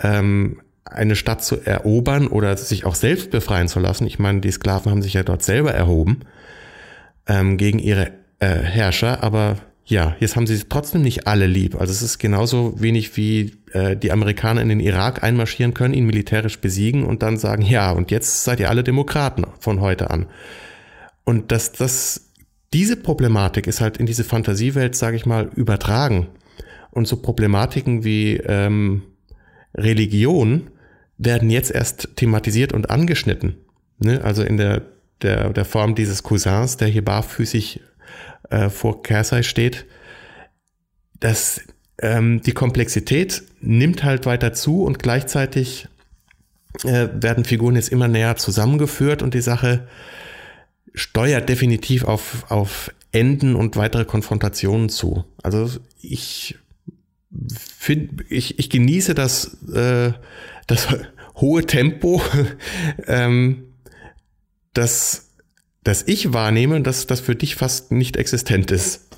[0.00, 4.06] ähm, eine Stadt zu erobern oder sich auch selbst befreien zu lassen.
[4.06, 6.20] Ich meine, die Sklaven haben sich ja dort selber erhoben
[7.26, 8.10] ähm, gegen ihre
[8.42, 11.80] äh, Herrscher, aber ja, jetzt haben sie trotzdem nicht alle lieb.
[11.80, 16.06] Also es ist genauso wenig wie äh, die Amerikaner in den Irak einmarschieren können, ihn
[16.06, 20.26] militärisch besiegen und dann sagen, ja, und jetzt seid ihr alle Demokraten von heute an.
[21.24, 22.30] Und dass das,
[22.72, 26.28] diese Problematik ist halt in diese Fantasiewelt, sage ich mal, übertragen.
[26.90, 29.02] Und so Problematiken wie ähm,
[29.74, 30.70] Religion
[31.16, 33.54] werden jetzt erst thematisiert und angeschnitten.
[33.98, 34.20] Ne?
[34.24, 34.82] Also in der,
[35.22, 37.80] der, der Form dieses Cousins, der hier barfüßig
[38.50, 39.86] äh, vor Kersey steht,
[41.20, 41.62] dass
[42.00, 45.88] ähm, die Komplexität nimmt halt weiter zu und gleichzeitig
[46.84, 49.86] äh, werden Figuren jetzt immer näher zusammengeführt und die Sache
[50.94, 55.24] steuert definitiv auf, auf Enden und weitere Konfrontationen zu.
[55.42, 56.56] Also ich
[57.78, 60.12] finde, ich, ich genieße das, äh,
[60.66, 60.88] das
[61.36, 62.22] hohe Tempo,
[63.06, 63.74] ähm,
[64.74, 65.31] das,
[65.84, 69.08] das ich wahrnehme, dass das für dich fast nicht existent ist.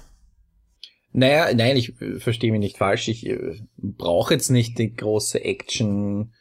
[1.13, 3.09] Naja, nein, ich äh, verstehe mich nicht falsch.
[3.09, 6.33] Ich äh, brauche jetzt nicht die große Action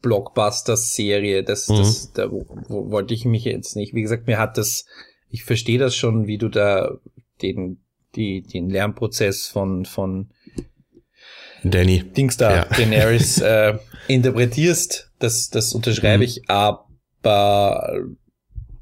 [0.00, 1.42] Blockbuster-Serie.
[1.42, 1.78] Das, mhm.
[1.78, 3.94] das, da wo, wollte ich mich jetzt nicht.
[3.94, 4.86] Wie gesagt, mir hat das,
[5.28, 6.98] ich verstehe das schon, wie du da
[7.42, 7.82] den,
[8.14, 10.30] die, den Lernprozess von, von
[11.64, 12.04] Danny.
[12.04, 12.64] Dings da, ja.
[12.66, 15.10] Daenerys äh, interpretierst.
[15.18, 16.22] Das, das unterschreibe mhm.
[16.22, 17.90] ich, aber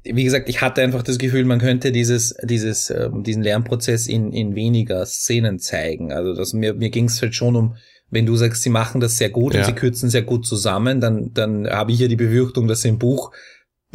[0.05, 4.31] wie gesagt, ich hatte einfach das Gefühl, man könnte dieses, dieses, ähm, diesen Lernprozess in,
[4.31, 6.11] in weniger Szenen zeigen.
[6.11, 7.75] Also das, mir, mir ging es halt schon um,
[8.11, 9.59] wenn du sagst, sie machen das sehr gut ja.
[9.59, 12.99] und sie kürzen sehr gut zusammen, dann, dann habe ich ja die Befürchtung, dass im
[12.99, 13.31] Buch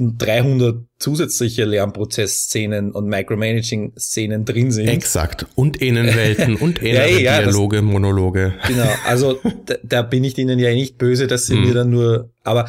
[0.01, 4.89] 300 zusätzliche Lernprozessszenen und Micromanaging-Szenen drin sind.
[4.89, 5.47] Exakt.
[5.55, 8.55] Und Innenwelten und innere ja, ja, Dialoge, das, Monologe.
[8.67, 8.89] Genau.
[9.07, 12.69] Also da, da, bin ich ihnen ja nicht böse, dass sie mir dann nur, aber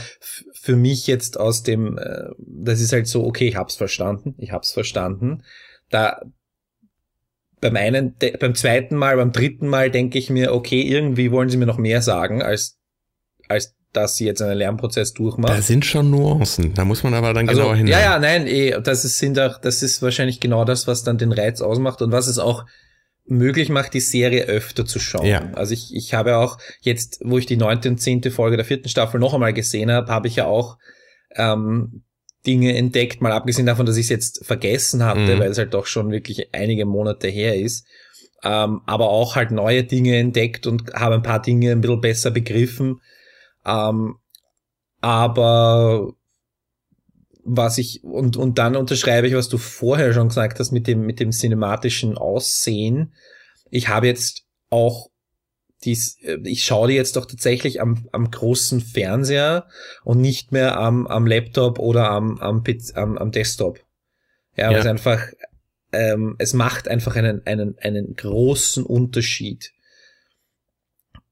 [0.62, 4.52] für mich jetzt aus dem, äh, das ist halt so, okay, ich hab's verstanden, ich
[4.52, 5.42] hab's verstanden.
[5.90, 6.22] Da
[7.60, 11.50] beim einen, de, beim zweiten Mal, beim dritten Mal denke ich mir, okay, irgendwie wollen
[11.50, 12.78] sie mir noch mehr sagen, als,
[13.48, 15.52] als dass sie jetzt einen Lernprozess durchmacht.
[15.52, 17.88] Da sind schon Nuancen, da muss man aber dann also, genauer hin.
[17.88, 21.18] Ja, ja, nein, eh, das ist, sind auch, das ist wahrscheinlich genau das, was dann
[21.18, 22.66] den Reiz ausmacht und was es auch
[23.32, 25.26] möglich macht, die Serie öfter zu schauen.
[25.26, 25.50] Ja.
[25.54, 28.90] Also ich, ich habe auch jetzt, wo ich die neunte und zehnte Folge der vierten
[28.90, 30.78] Staffel noch einmal gesehen habe, habe ich ja auch
[31.36, 32.04] ähm,
[32.46, 35.40] Dinge entdeckt, mal abgesehen davon, dass ich es jetzt vergessen hatte, mhm.
[35.40, 37.88] weil es halt doch schon wirklich einige Monate her ist.
[38.44, 42.32] Ähm, aber auch halt neue Dinge entdeckt und habe ein paar Dinge ein bisschen besser
[42.32, 43.00] begriffen.
[43.66, 44.16] Ähm,
[45.00, 46.14] aber
[47.44, 51.02] was ich, und, und dann unterschreibe ich, was du vorher schon gesagt hast mit dem,
[51.02, 53.14] mit dem cinematischen Aussehen.
[53.70, 55.10] Ich habe jetzt auch
[55.84, 59.68] dies, äh, ich schaue die jetzt doch tatsächlich am, am großen Fernseher
[60.04, 63.80] und nicht mehr am, am Laptop oder am, am, am, am Desktop.
[64.56, 64.78] Ja, ja.
[64.78, 65.22] es einfach,
[65.92, 69.72] ähm, es macht einfach einen, einen, einen großen Unterschied.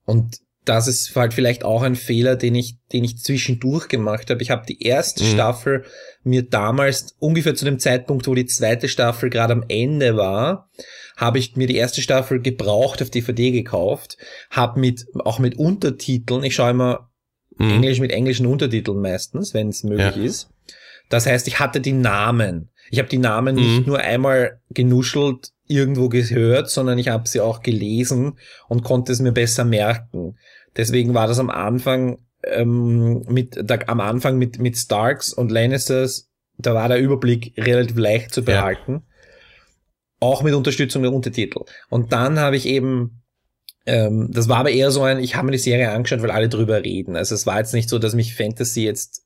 [0.06, 4.42] Und das ist halt vielleicht auch ein Fehler, den ich, den ich zwischendurch gemacht habe.
[4.42, 5.30] Ich habe die erste mhm.
[5.30, 5.86] Staffel
[6.24, 10.70] mir damals, ungefähr zu dem Zeitpunkt, wo die zweite Staffel gerade am Ende war,
[11.18, 14.18] habe ich mir die erste Staffel gebraucht auf DVD gekauft,
[14.50, 17.10] habe mit, auch mit Untertiteln, ich schaue immer
[17.58, 17.72] mhm.
[17.72, 20.24] Englisch mit englischen Untertiteln meistens, wenn es möglich ja.
[20.24, 20.50] ist.
[21.10, 22.70] Das heißt, ich hatte die Namen.
[22.92, 23.62] Ich habe die Namen mhm.
[23.62, 29.22] nicht nur einmal genuschelt irgendwo gehört, sondern ich habe sie auch gelesen und konnte es
[29.22, 30.38] mir besser merken.
[30.76, 36.30] Deswegen war das am Anfang ähm, mit da, am Anfang mit mit Starks und Lannisters,
[36.58, 38.94] da war der Überblick relativ leicht zu behalten.
[38.94, 39.02] Ja.
[40.22, 41.62] Auch mit Unterstützung der Untertitel.
[41.90, 43.22] Und dann habe ich eben
[43.86, 46.50] ähm, das war aber eher so ein, ich habe mir die Serie angeschaut, weil alle
[46.50, 47.16] drüber reden.
[47.16, 49.26] Also es war jetzt nicht so, dass mich Fantasy jetzt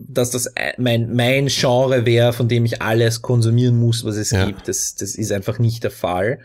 [0.00, 4.46] dass das mein, mein Genre wäre, von dem ich alles konsumieren muss, was es ja.
[4.46, 4.68] gibt.
[4.68, 6.40] Das, das ist einfach nicht der Fall.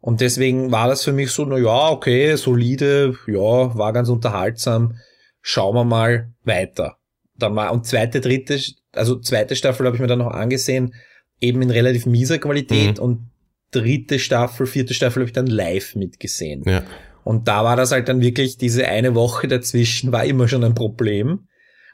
[0.00, 4.96] Und deswegen war das für mich so, na ja, okay, solide, ja, war ganz unterhaltsam.
[5.42, 6.96] Schauen wir mal weiter.
[7.36, 8.58] Dann war, und zweite, dritte,
[8.92, 10.94] also zweite Staffel habe ich mir dann noch angesehen,
[11.40, 13.04] eben in relativ mieser Qualität mhm.
[13.04, 13.30] und
[13.70, 16.62] dritte Staffel, vierte Staffel habe ich dann live mitgesehen.
[16.66, 16.82] Ja.
[17.22, 20.74] Und da war das halt dann wirklich, diese eine Woche dazwischen war immer schon ein
[20.74, 21.46] Problem.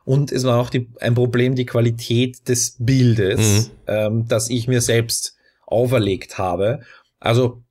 [0.07, 3.71] Und es war auch die, ein Problem, die Qualität des Bildes, mhm.
[3.89, 6.81] ähm, das ich mir selbst auferlegt habe.
[7.19, 7.65] Also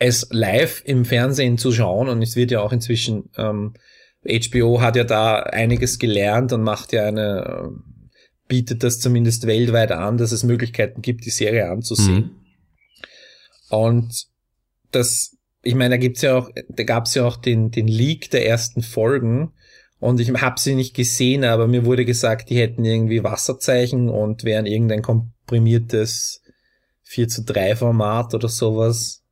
[0.00, 3.74] es live im Fernsehen zu schauen und es wird ja auch inzwischen, ähm,
[4.24, 8.10] HBO hat ja da einiges gelernt und macht ja eine, äh,
[8.48, 12.16] bietet das zumindest weltweit an, dass es Möglichkeiten gibt, die Serie anzusehen.
[12.16, 12.30] Mhm.
[13.70, 14.26] Und
[14.90, 18.48] das, ich meine, da gibt's ja auch, da gab's ja auch den, den Leak der
[18.48, 19.52] ersten Folgen
[20.00, 24.44] und ich habe sie nicht gesehen, aber mir wurde gesagt, die hätten irgendwie Wasserzeichen und
[24.44, 26.42] wären irgendein komprimiertes
[27.02, 29.22] 4 zu 3 Format oder sowas.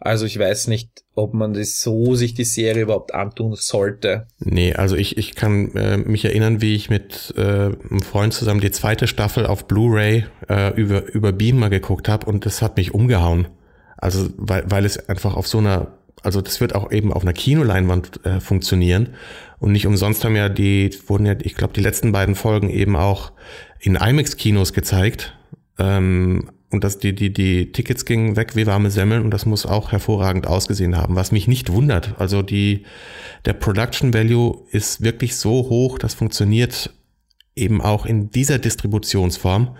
[0.00, 4.26] Also ich weiß nicht, ob man das so sich die Serie überhaupt antun sollte.
[4.38, 8.62] Nee, also ich, ich kann äh, mich erinnern, wie ich mit äh, einem Freund zusammen
[8.62, 12.94] die zweite Staffel auf Blu-ray äh, über, über Beamer geguckt habe und das hat mich
[12.94, 13.48] umgehauen.
[13.98, 17.32] Also weil, weil es einfach auf so einer, also das wird auch eben auf einer
[17.32, 19.10] Kinoleinwand äh, funktionieren.
[19.58, 22.96] Und nicht umsonst haben ja die, wurden ja, ich glaube, die letzten beiden Folgen eben
[22.96, 23.32] auch
[23.78, 25.36] in IMAX-Kinos gezeigt.
[25.78, 29.66] Ähm, und dass die, die, die Tickets gingen weg wie warme Semmeln und das muss
[29.66, 32.14] auch hervorragend ausgesehen haben, was mich nicht wundert.
[32.18, 32.84] Also die,
[33.44, 36.90] der Production Value ist wirklich so hoch, das funktioniert
[37.56, 39.76] eben auch in dieser Distributionsform.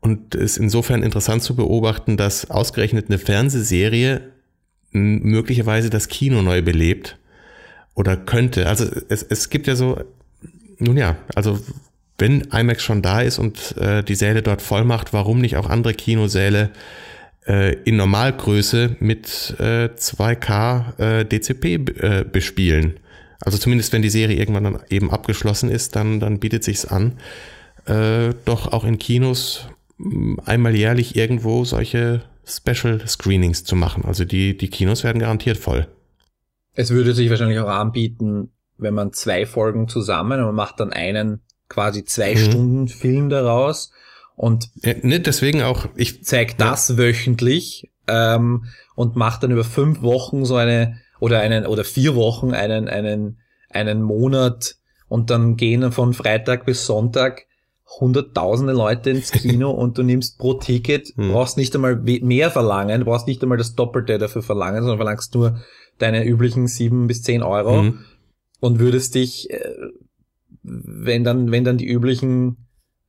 [0.00, 4.33] Und ist insofern interessant zu beobachten, dass ausgerechnet eine Fernsehserie
[4.94, 7.18] möglicherweise das Kino neu belebt
[7.94, 8.68] oder könnte.
[8.68, 10.00] Also es, es gibt ja so,
[10.78, 11.58] nun ja, also
[12.16, 15.68] wenn IMAX schon da ist und äh, die Säle dort voll macht, warum nicht auch
[15.68, 16.70] andere Kinosäle
[17.46, 23.00] äh, in Normalgröße mit äh, 2K äh, DCP äh, bespielen?
[23.40, 27.18] Also zumindest wenn die Serie irgendwann dann eben abgeschlossen ist, dann, dann bietet sich's an,
[27.86, 29.68] äh, doch auch in Kinos
[30.44, 34.04] einmal jährlich irgendwo solche Special Screenings zu machen.
[34.04, 35.88] Also die, die Kinos werden garantiert voll.
[36.74, 40.92] Es würde sich wahrscheinlich auch anbieten, wenn man zwei Folgen zusammen und man macht dann
[40.92, 42.38] einen quasi zwei mhm.
[42.38, 43.92] Stunden Film daraus
[44.36, 46.98] und ja, ne, deswegen auch ich zeige das ja.
[46.98, 52.52] wöchentlich ähm, und macht dann über fünf Wochen so eine oder einen oder vier Wochen
[52.52, 53.38] einen einen
[53.70, 54.76] einen Monat
[55.08, 57.46] und dann gehen von Freitag bis Sonntag
[58.00, 61.32] hunderttausende Leute ins Kino und du nimmst pro Ticket, hm.
[61.32, 65.60] brauchst nicht einmal mehr verlangen, brauchst nicht einmal das Doppelte dafür verlangen, sondern verlangst nur
[65.98, 68.04] deine üblichen sieben bis zehn Euro hm.
[68.60, 69.74] und würdest dich, äh,
[70.62, 72.56] wenn dann, wenn dann die üblichen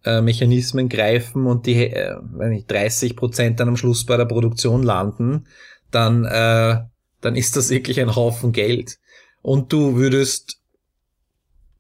[0.06, 4.26] äh, Mechanismen greifen und die, äh, wenn nicht 30 Prozent dann am Schluss bei der
[4.26, 5.48] Produktion landen,
[5.92, 6.78] dann, äh,
[7.22, 8.98] dann ist das wirklich ein Haufen Geld.
[9.42, 10.55] Und du würdest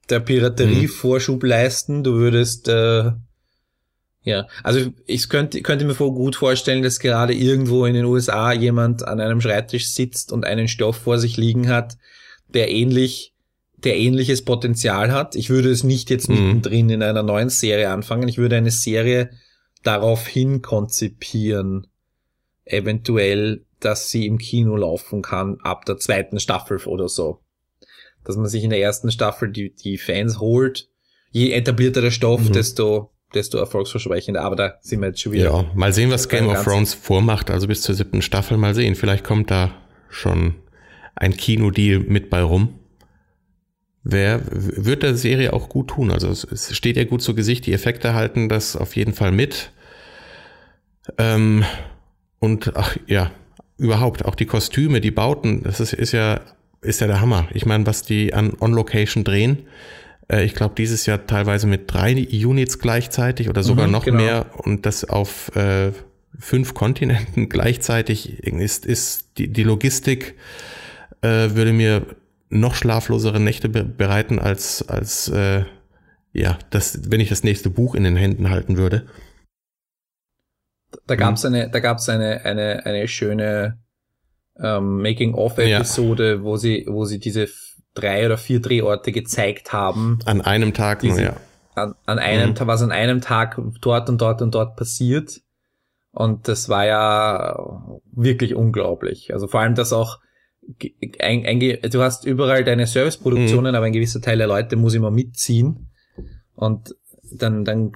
[0.10, 0.90] der Piraterie mhm.
[0.90, 2.04] Vorschub leisten.
[2.04, 3.12] Du würdest äh,
[4.26, 9.08] ja, also ich könnte, könnte mir gut vorstellen, dass gerade irgendwo in den USA jemand
[9.08, 11.98] an einem Schreibtisch sitzt und einen Stoff vor sich liegen hat,
[12.48, 13.34] der ähnlich,
[13.78, 15.36] der ähnliches Potenzial hat.
[15.36, 16.36] Ich würde es nicht jetzt mhm.
[16.36, 18.28] mittendrin in einer neuen Serie anfangen.
[18.28, 19.30] Ich würde eine Serie
[19.84, 21.86] daraufhin konzipieren,
[22.66, 27.45] eventuell, dass sie im Kino laufen kann ab der zweiten Staffel oder so
[28.26, 30.90] dass man sich in der ersten Staffel die, die Fans holt.
[31.32, 32.54] Je etablierter der Stoff, mhm.
[32.54, 34.42] desto desto erfolgsversprechender.
[34.42, 35.52] Aber da sind wir jetzt schon wieder.
[35.52, 37.52] Ja, mal sehen, was Game of Thrones vormacht.
[37.52, 38.96] Also bis zur siebten Staffel mal sehen.
[38.96, 39.72] Vielleicht kommt da
[40.10, 40.56] schon
[41.16, 42.80] ein Kinodeal mit bei rum.
[44.04, 46.12] Wer wird der Serie auch gut tun?
[46.12, 47.66] Also es, es steht ja gut zu Gesicht.
[47.66, 49.72] Die Effekte halten das auf jeden Fall mit.
[51.18, 51.66] Ähm,
[52.40, 53.32] und ach ja,
[53.78, 55.64] überhaupt auch die Kostüme, die Bauten.
[55.64, 56.42] Das ist, ist ja
[56.86, 57.48] ist ja der Hammer.
[57.52, 59.68] Ich meine, was die an On-Location drehen,
[60.32, 64.18] äh, ich glaube, dieses Jahr teilweise mit drei Units gleichzeitig oder sogar mhm, noch genau.
[64.18, 65.92] mehr und das auf äh,
[66.40, 70.36] fünf Kontinenten gleichzeitig ist, ist die, die Logistik
[71.22, 72.06] äh, würde mir
[72.50, 75.66] noch schlaflosere Nächte be bereiten als, als äh,
[76.34, 79.08] ja, das, wenn ich das nächste Buch in den Händen halten würde.
[81.08, 81.54] Da gab's mhm.
[81.54, 83.80] eine, da gab's eine, eine, eine schöne
[84.62, 86.44] ähm, Making-of-Episode, ja.
[86.44, 87.48] wo sie, wo sie diese
[87.94, 90.20] drei oder vier Drehorte gezeigt haben.
[90.26, 91.38] An einem Tag nur, ja.
[91.76, 92.56] An, an einem mhm.
[92.56, 95.42] Tag, was an einem Tag dort und dort und dort passiert.
[96.12, 97.58] Und das war ja
[98.12, 99.34] wirklich unglaublich.
[99.34, 100.20] Also vor allem, dass auch
[101.20, 103.76] ein, ein, du hast überall deine Serviceproduktionen, mhm.
[103.76, 105.92] aber ein gewisser Teil der Leute muss immer mitziehen.
[106.56, 106.96] Und
[107.32, 107.92] dann, dann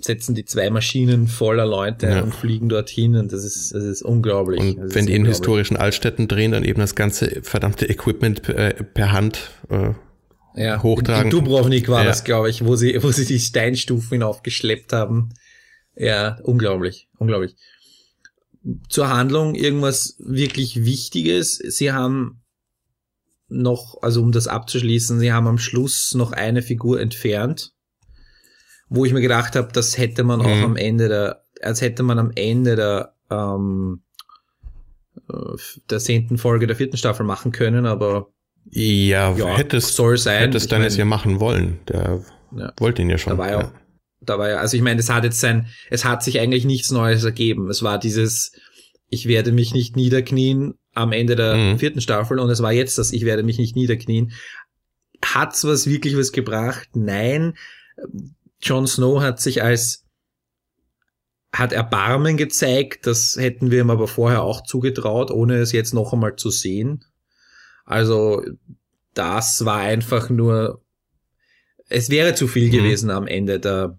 [0.00, 2.22] setzen die zwei Maschinen voller Leute ja.
[2.22, 4.60] und fliegen dorthin und das ist, das ist unglaublich.
[4.60, 8.56] Und das wenn die in historischen Altstädten drehen, dann eben das ganze verdammte Equipment per,
[8.56, 9.92] äh, per Hand äh,
[10.56, 10.82] ja.
[10.82, 11.24] hochtragen.
[11.24, 12.08] In Dubrovnik war ja.
[12.08, 15.30] das, glaube ich, wo sie, wo sie die Steinstufen hinaufgeschleppt haben.
[15.96, 17.54] Ja, unglaublich, unglaublich.
[18.88, 21.56] Zur Handlung irgendwas wirklich Wichtiges.
[21.56, 22.42] Sie haben
[23.48, 27.74] noch, also um das abzuschließen, sie haben am Schluss noch eine Figur entfernt
[28.88, 30.46] wo ich mir gedacht habe, das hätte man mhm.
[30.46, 34.02] auch am Ende der, als hätte man am Ende der ähm,
[35.28, 35.56] äh,
[35.90, 38.28] der zehnten Folge der vierten Staffel machen können, aber
[38.70, 40.40] ja, ja hättest, soll sein.
[40.40, 41.78] Hättest dann es ja machen wollen.
[41.88, 42.22] Der
[42.56, 42.72] ja.
[42.78, 43.32] wollte ihn ja schon.
[43.32, 43.72] Da war ja, ja.
[44.20, 46.90] da war ja, also ich meine, es hat jetzt sein, es hat sich eigentlich nichts
[46.90, 47.68] Neues ergeben.
[47.68, 48.52] Es war dieses,
[49.08, 51.78] ich werde mich nicht niederknien am Ende der mhm.
[51.78, 54.32] vierten Staffel und es war jetzt das, ich werde mich nicht niederknien.
[55.24, 56.88] Hat's was wirklich was gebracht?
[56.94, 57.54] Nein.
[58.64, 60.04] Jon Snow hat sich als
[61.52, 66.12] hat Erbarmen gezeigt, das hätten wir ihm aber vorher auch zugetraut, ohne es jetzt noch
[66.12, 67.04] einmal zu sehen.
[67.84, 68.42] Also
[69.12, 70.82] das war einfach nur,
[71.88, 72.72] es wäre zu viel mhm.
[72.72, 73.98] gewesen am Ende der,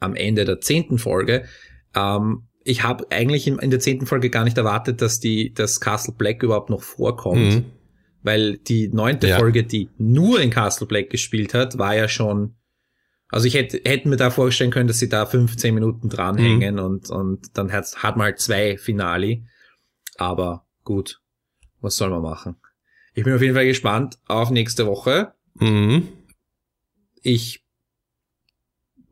[0.00, 1.44] am Ende der zehnten Folge.
[1.94, 5.78] Ähm, ich habe eigentlich in, in, der zehnten Folge gar nicht erwartet, dass die, dass
[5.78, 7.64] Castle Black überhaupt noch vorkommt, mhm.
[8.22, 9.38] weil die neunte ja.
[9.38, 12.56] Folge, die nur in Castle Black gespielt hat, war ja schon
[13.28, 16.80] also ich hätte, hätte mir da vorstellen können, dass sie da 15 Minuten dranhängen mhm.
[16.80, 19.44] und, und dann hat, hat man halt zwei Finali.
[20.16, 21.20] Aber gut,
[21.80, 22.56] was soll man machen?
[23.14, 25.32] Ich bin auf jeden Fall gespannt auf nächste Woche.
[25.54, 26.08] Mhm.
[27.22, 27.64] Ich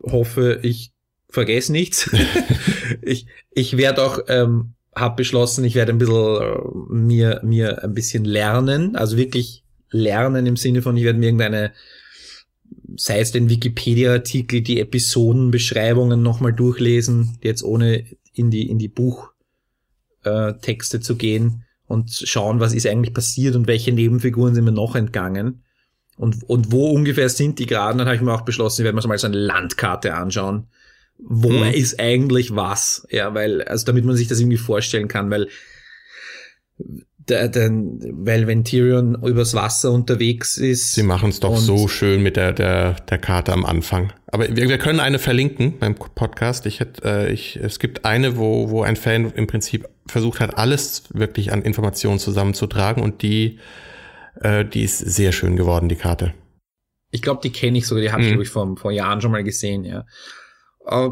[0.02, 0.92] hoffe, ich
[1.28, 2.10] vergess nichts.
[3.02, 6.58] ich ich werde auch, ähm, habe beschlossen, ich werde ein bisschen äh,
[6.90, 11.72] mir, mir ein bisschen lernen, also wirklich lernen im Sinne von, ich werde mir irgendeine,
[12.96, 18.04] sei es den Wikipedia-Artikel, die Episodenbeschreibungen nochmal durchlesen, jetzt ohne
[18.34, 23.66] in die, in die Buchtexte äh, zu gehen und schauen, was ist eigentlich passiert und
[23.66, 25.62] welche Nebenfiguren sind mir noch entgangen.
[26.16, 28.96] Und, und wo ungefähr sind die gerade, dann habe ich mir auch beschlossen, ich werde
[28.96, 30.68] mir mal so eine Landkarte anschauen.
[31.18, 31.72] Wo hm.
[31.72, 33.06] ist eigentlich was?
[33.10, 35.48] Ja, weil, also damit man sich das irgendwie vorstellen kann, weil
[37.28, 40.92] der, der, weil wenn Tyrion übers Wasser unterwegs ist.
[40.92, 44.12] Sie machen es doch so schön mit der, der, der Karte am Anfang.
[44.26, 46.66] Aber wir, wir können eine verlinken beim Podcast.
[46.66, 50.58] Ich hätte, äh, ich, es gibt eine, wo, wo ein Fan im Prinzip versucht hat,
[50.58, 53.58] alles wirklich an Informationen zusammenzutragen und die,
[54.40, 56.34] äh, die ist sehr schön geworden, die Karte.
[57.10, 58.40] Ich glaube, die kenne ich sogar, die habe ich, mhm.
[58.40, 60.04] ich, vor, vor Jahren schon mal gesehen, ja.
[60.86, 61.10] Äh,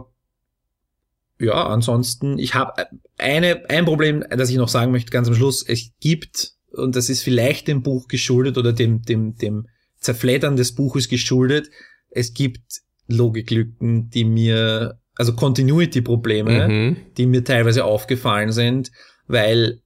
[1.41, 2.87] ja, ansonsten, ich habe
[3.19, 5.65] eine, ein Problem, das ich noch sagen möchte, ganz am Schluss.
[5.67, 9.67] Es gibt, und das ist vielleicht dem Buch geschuldet oder dem, dem, dem
[9.99, 11.71] Zerfleddern des Buches geschuldet,
[12.11, 16.97] es gibt Logiklücken, die mir, also Continuity-Probleme, mhm.
[17.17, 18.91] die mir teilweise aufgefallen sind,
[19.27, 19.81] weil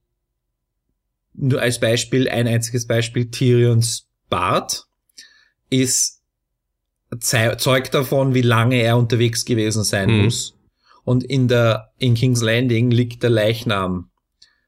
[1.33, 4.85] nur als Beispiel, ein einziges Beispiel, Tyrions Bart
[5.69, 6.21] ist
[7.19, 10.25] zeugt davon, wie lange er unterwegs gewesen sein mhm.
[10.25, 10.54] muss
[11.05, 14.09] und in der in King's Landing liegt der Leichnam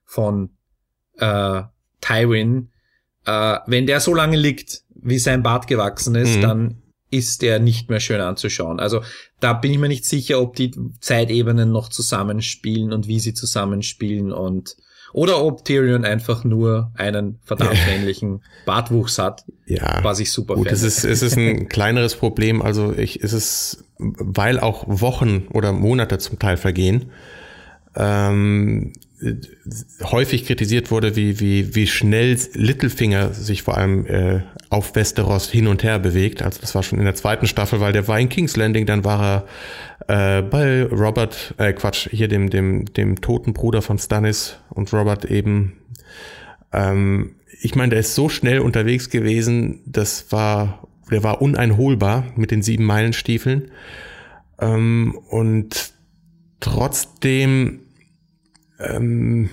[0.06, 0.52] von
[1.18, 1.64] äh,
[2.00, 2.70] Tywin.
[3.26, 6.42] Äh, wenn der so lange liegt, wie sein Bart gewachsen ist, mhm.
[6.42, 8.80] dann ist der nicht mehr schön anzuschauen.
[8.80, 9.02] Also
[9.40, 14.32] da bin ich mir nicht sicher, ob die Zeitebenen noch zusammenspielen und wie sie zusammenspielen
[14.32, 14.76] und
[15.14, 20.68] oder ob Tyrion einfach nur einen verdammt männlichen Bartwuchs hat, ja, was ich super gut,
[20.68, 20.76] finde.
[20.76, 25.72] Es ist, es ist ein kleineres Problem, also ich, es ist, weil auch Wochen oder
[25.72, 27.12] Monate zum Teil vergehen,
[27.96, 28.94] ähm,
[30.04, 35.68] häufig kritisiert wurde, wie, wie, wie schnell Littlefinger sich vor allem äh, auf Westeros hin
[35.68, 36.44] und her bewegt.
[36.44, 39.04] Also das war schon in der zweiten Staffel, weil der war in King's Landing, dann
[39.04, 39.48] war
[40.08, 44.94] er äh, bei Robert, äh, Quatsch, hier dem, dem, dem toten Bruder von Stannis und
[44.94, 45.74] Robert eben.
[46.72, 52.52] Ähm, ich meine, der ist so schnell unterwegs gewesen, das war, der war uneinholbar mit
[52.52, 53.72] den sieben Meilenstiefeln.
[54.60, 55.92] Ähm, und
[56.60, 57.80] trotzdem
[58.80, 59.50] ähm,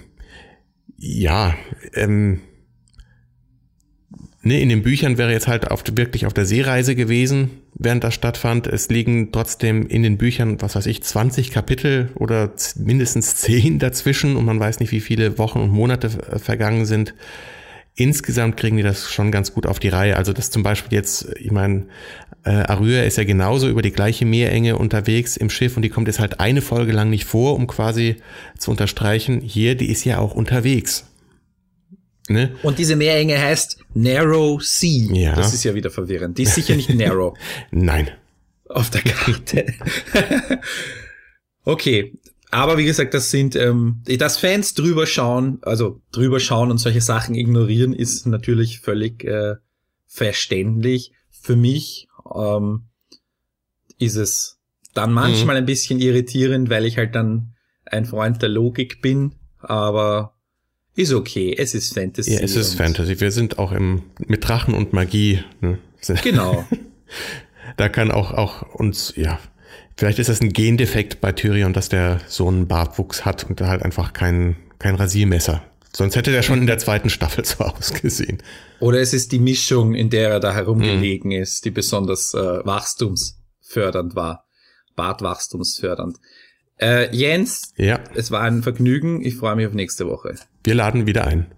[0.97, 1.55] ja,
[1.95, 2.41] ähm,
[4.43, 8.14] nee, in den Büchern wäre jetzt halt auf, wirklich auf der Seereise gewesen, während das
[8.14, 8.66] stattfand.
[8.66, 14.37] Es liegen trotzdem in den Büchern, was weiß ich, 20 Kapitel oder mindestens 10 dazwischen
[14.37, 17.14] und man weiß nicht, wie viele Wochen und Monate vergangen sind
[17.95, 20.17] insgesamt kriegen die das schon ganz gut auf die Reihe.
[20.17, 21.87] Also das zum Beispiel jetzt, ich meine,
[22.45, 26.09] äh, Arüa ist ja genauso über die gleiche Meerenge unterwegs im Schiff und die kommt
[26.09, 28.17] jetzt halt eine Folge lang nicht vor, um quasi
[28.59, 31.07] zu unterstreichen, hier, die ist ja auch unterwegs.
[32.29, 32.55] Ne?
[32.63, 35.13] Und diese Meerenge heißt Narrow Sea.
[35.13, 35.37] Ja.
[35.37, 36.39] Das ist ja wieder verwirrend.
[36.39, 37.37] Die ist sicher nicht Narrow.
[37.71, 38.11] Nein.
[38.69, 39.67] Auf der Karte.
[41.65, 42.13] okay,
[42.55, 47.01] aber wie gesagt, das sind, ähm, dass Fans drüber schauen, also drüber schauen und solche
[47.01, 49.57] Sachen ignorieren, ist natürlich völlig äh,
[50.07, 51.11] verständlich.
[51.31, 52.85] Für mich ähm,
[53.99, 54.61] ist es
[54.95, 55.15] dann mhm.
[55.17, 55.63] manchmal mhm.
[55.63, 57.55] ein bisschen irritierend, weil ich halt dann
[57.87, 60.37] ein Freund der Logik bin, aber
[60.95, 61.57] ist okay.
[61.59, 62.35] Es ist Fantasy.
[62.35, 63.19] Ja, es ist Fantasy.
[63.19, 65.41] Wir sind auch im mit Drachen und Magie.
[65.61, 65.81] Ne?
[66.23, 66.65] Genau.
[67.77, 69.41] da kann auch auch uns ja
[69.97, 73.83] Vielleicht ist das ein Gendefekt bei Tyrion, dass der so einen Bartwuchs hat und halt
[73.83, 75.63] einfach kein, kein Rasiermesser.
[75.93, 78.43] Sonst hätte der schon in der zweiten Staffel so ausgesehen.
[78.81, 81.43] Oder es ist die Mischung, in der er da herumgelegen mhm.
[81.43, 84.45] ist, die besonders äh, wachstumsfördernd war.
[84.97, 86.19] Bartwachstumsfördernd.
[86.81, 88.01] Äh, Jens, ja.
[88.15, 89.25] es war ein Vergnügen.
[89.25, 90.35] Ich freue mich auf nächste Woche.
[90.65, 91.53] Wir laden wieder ein.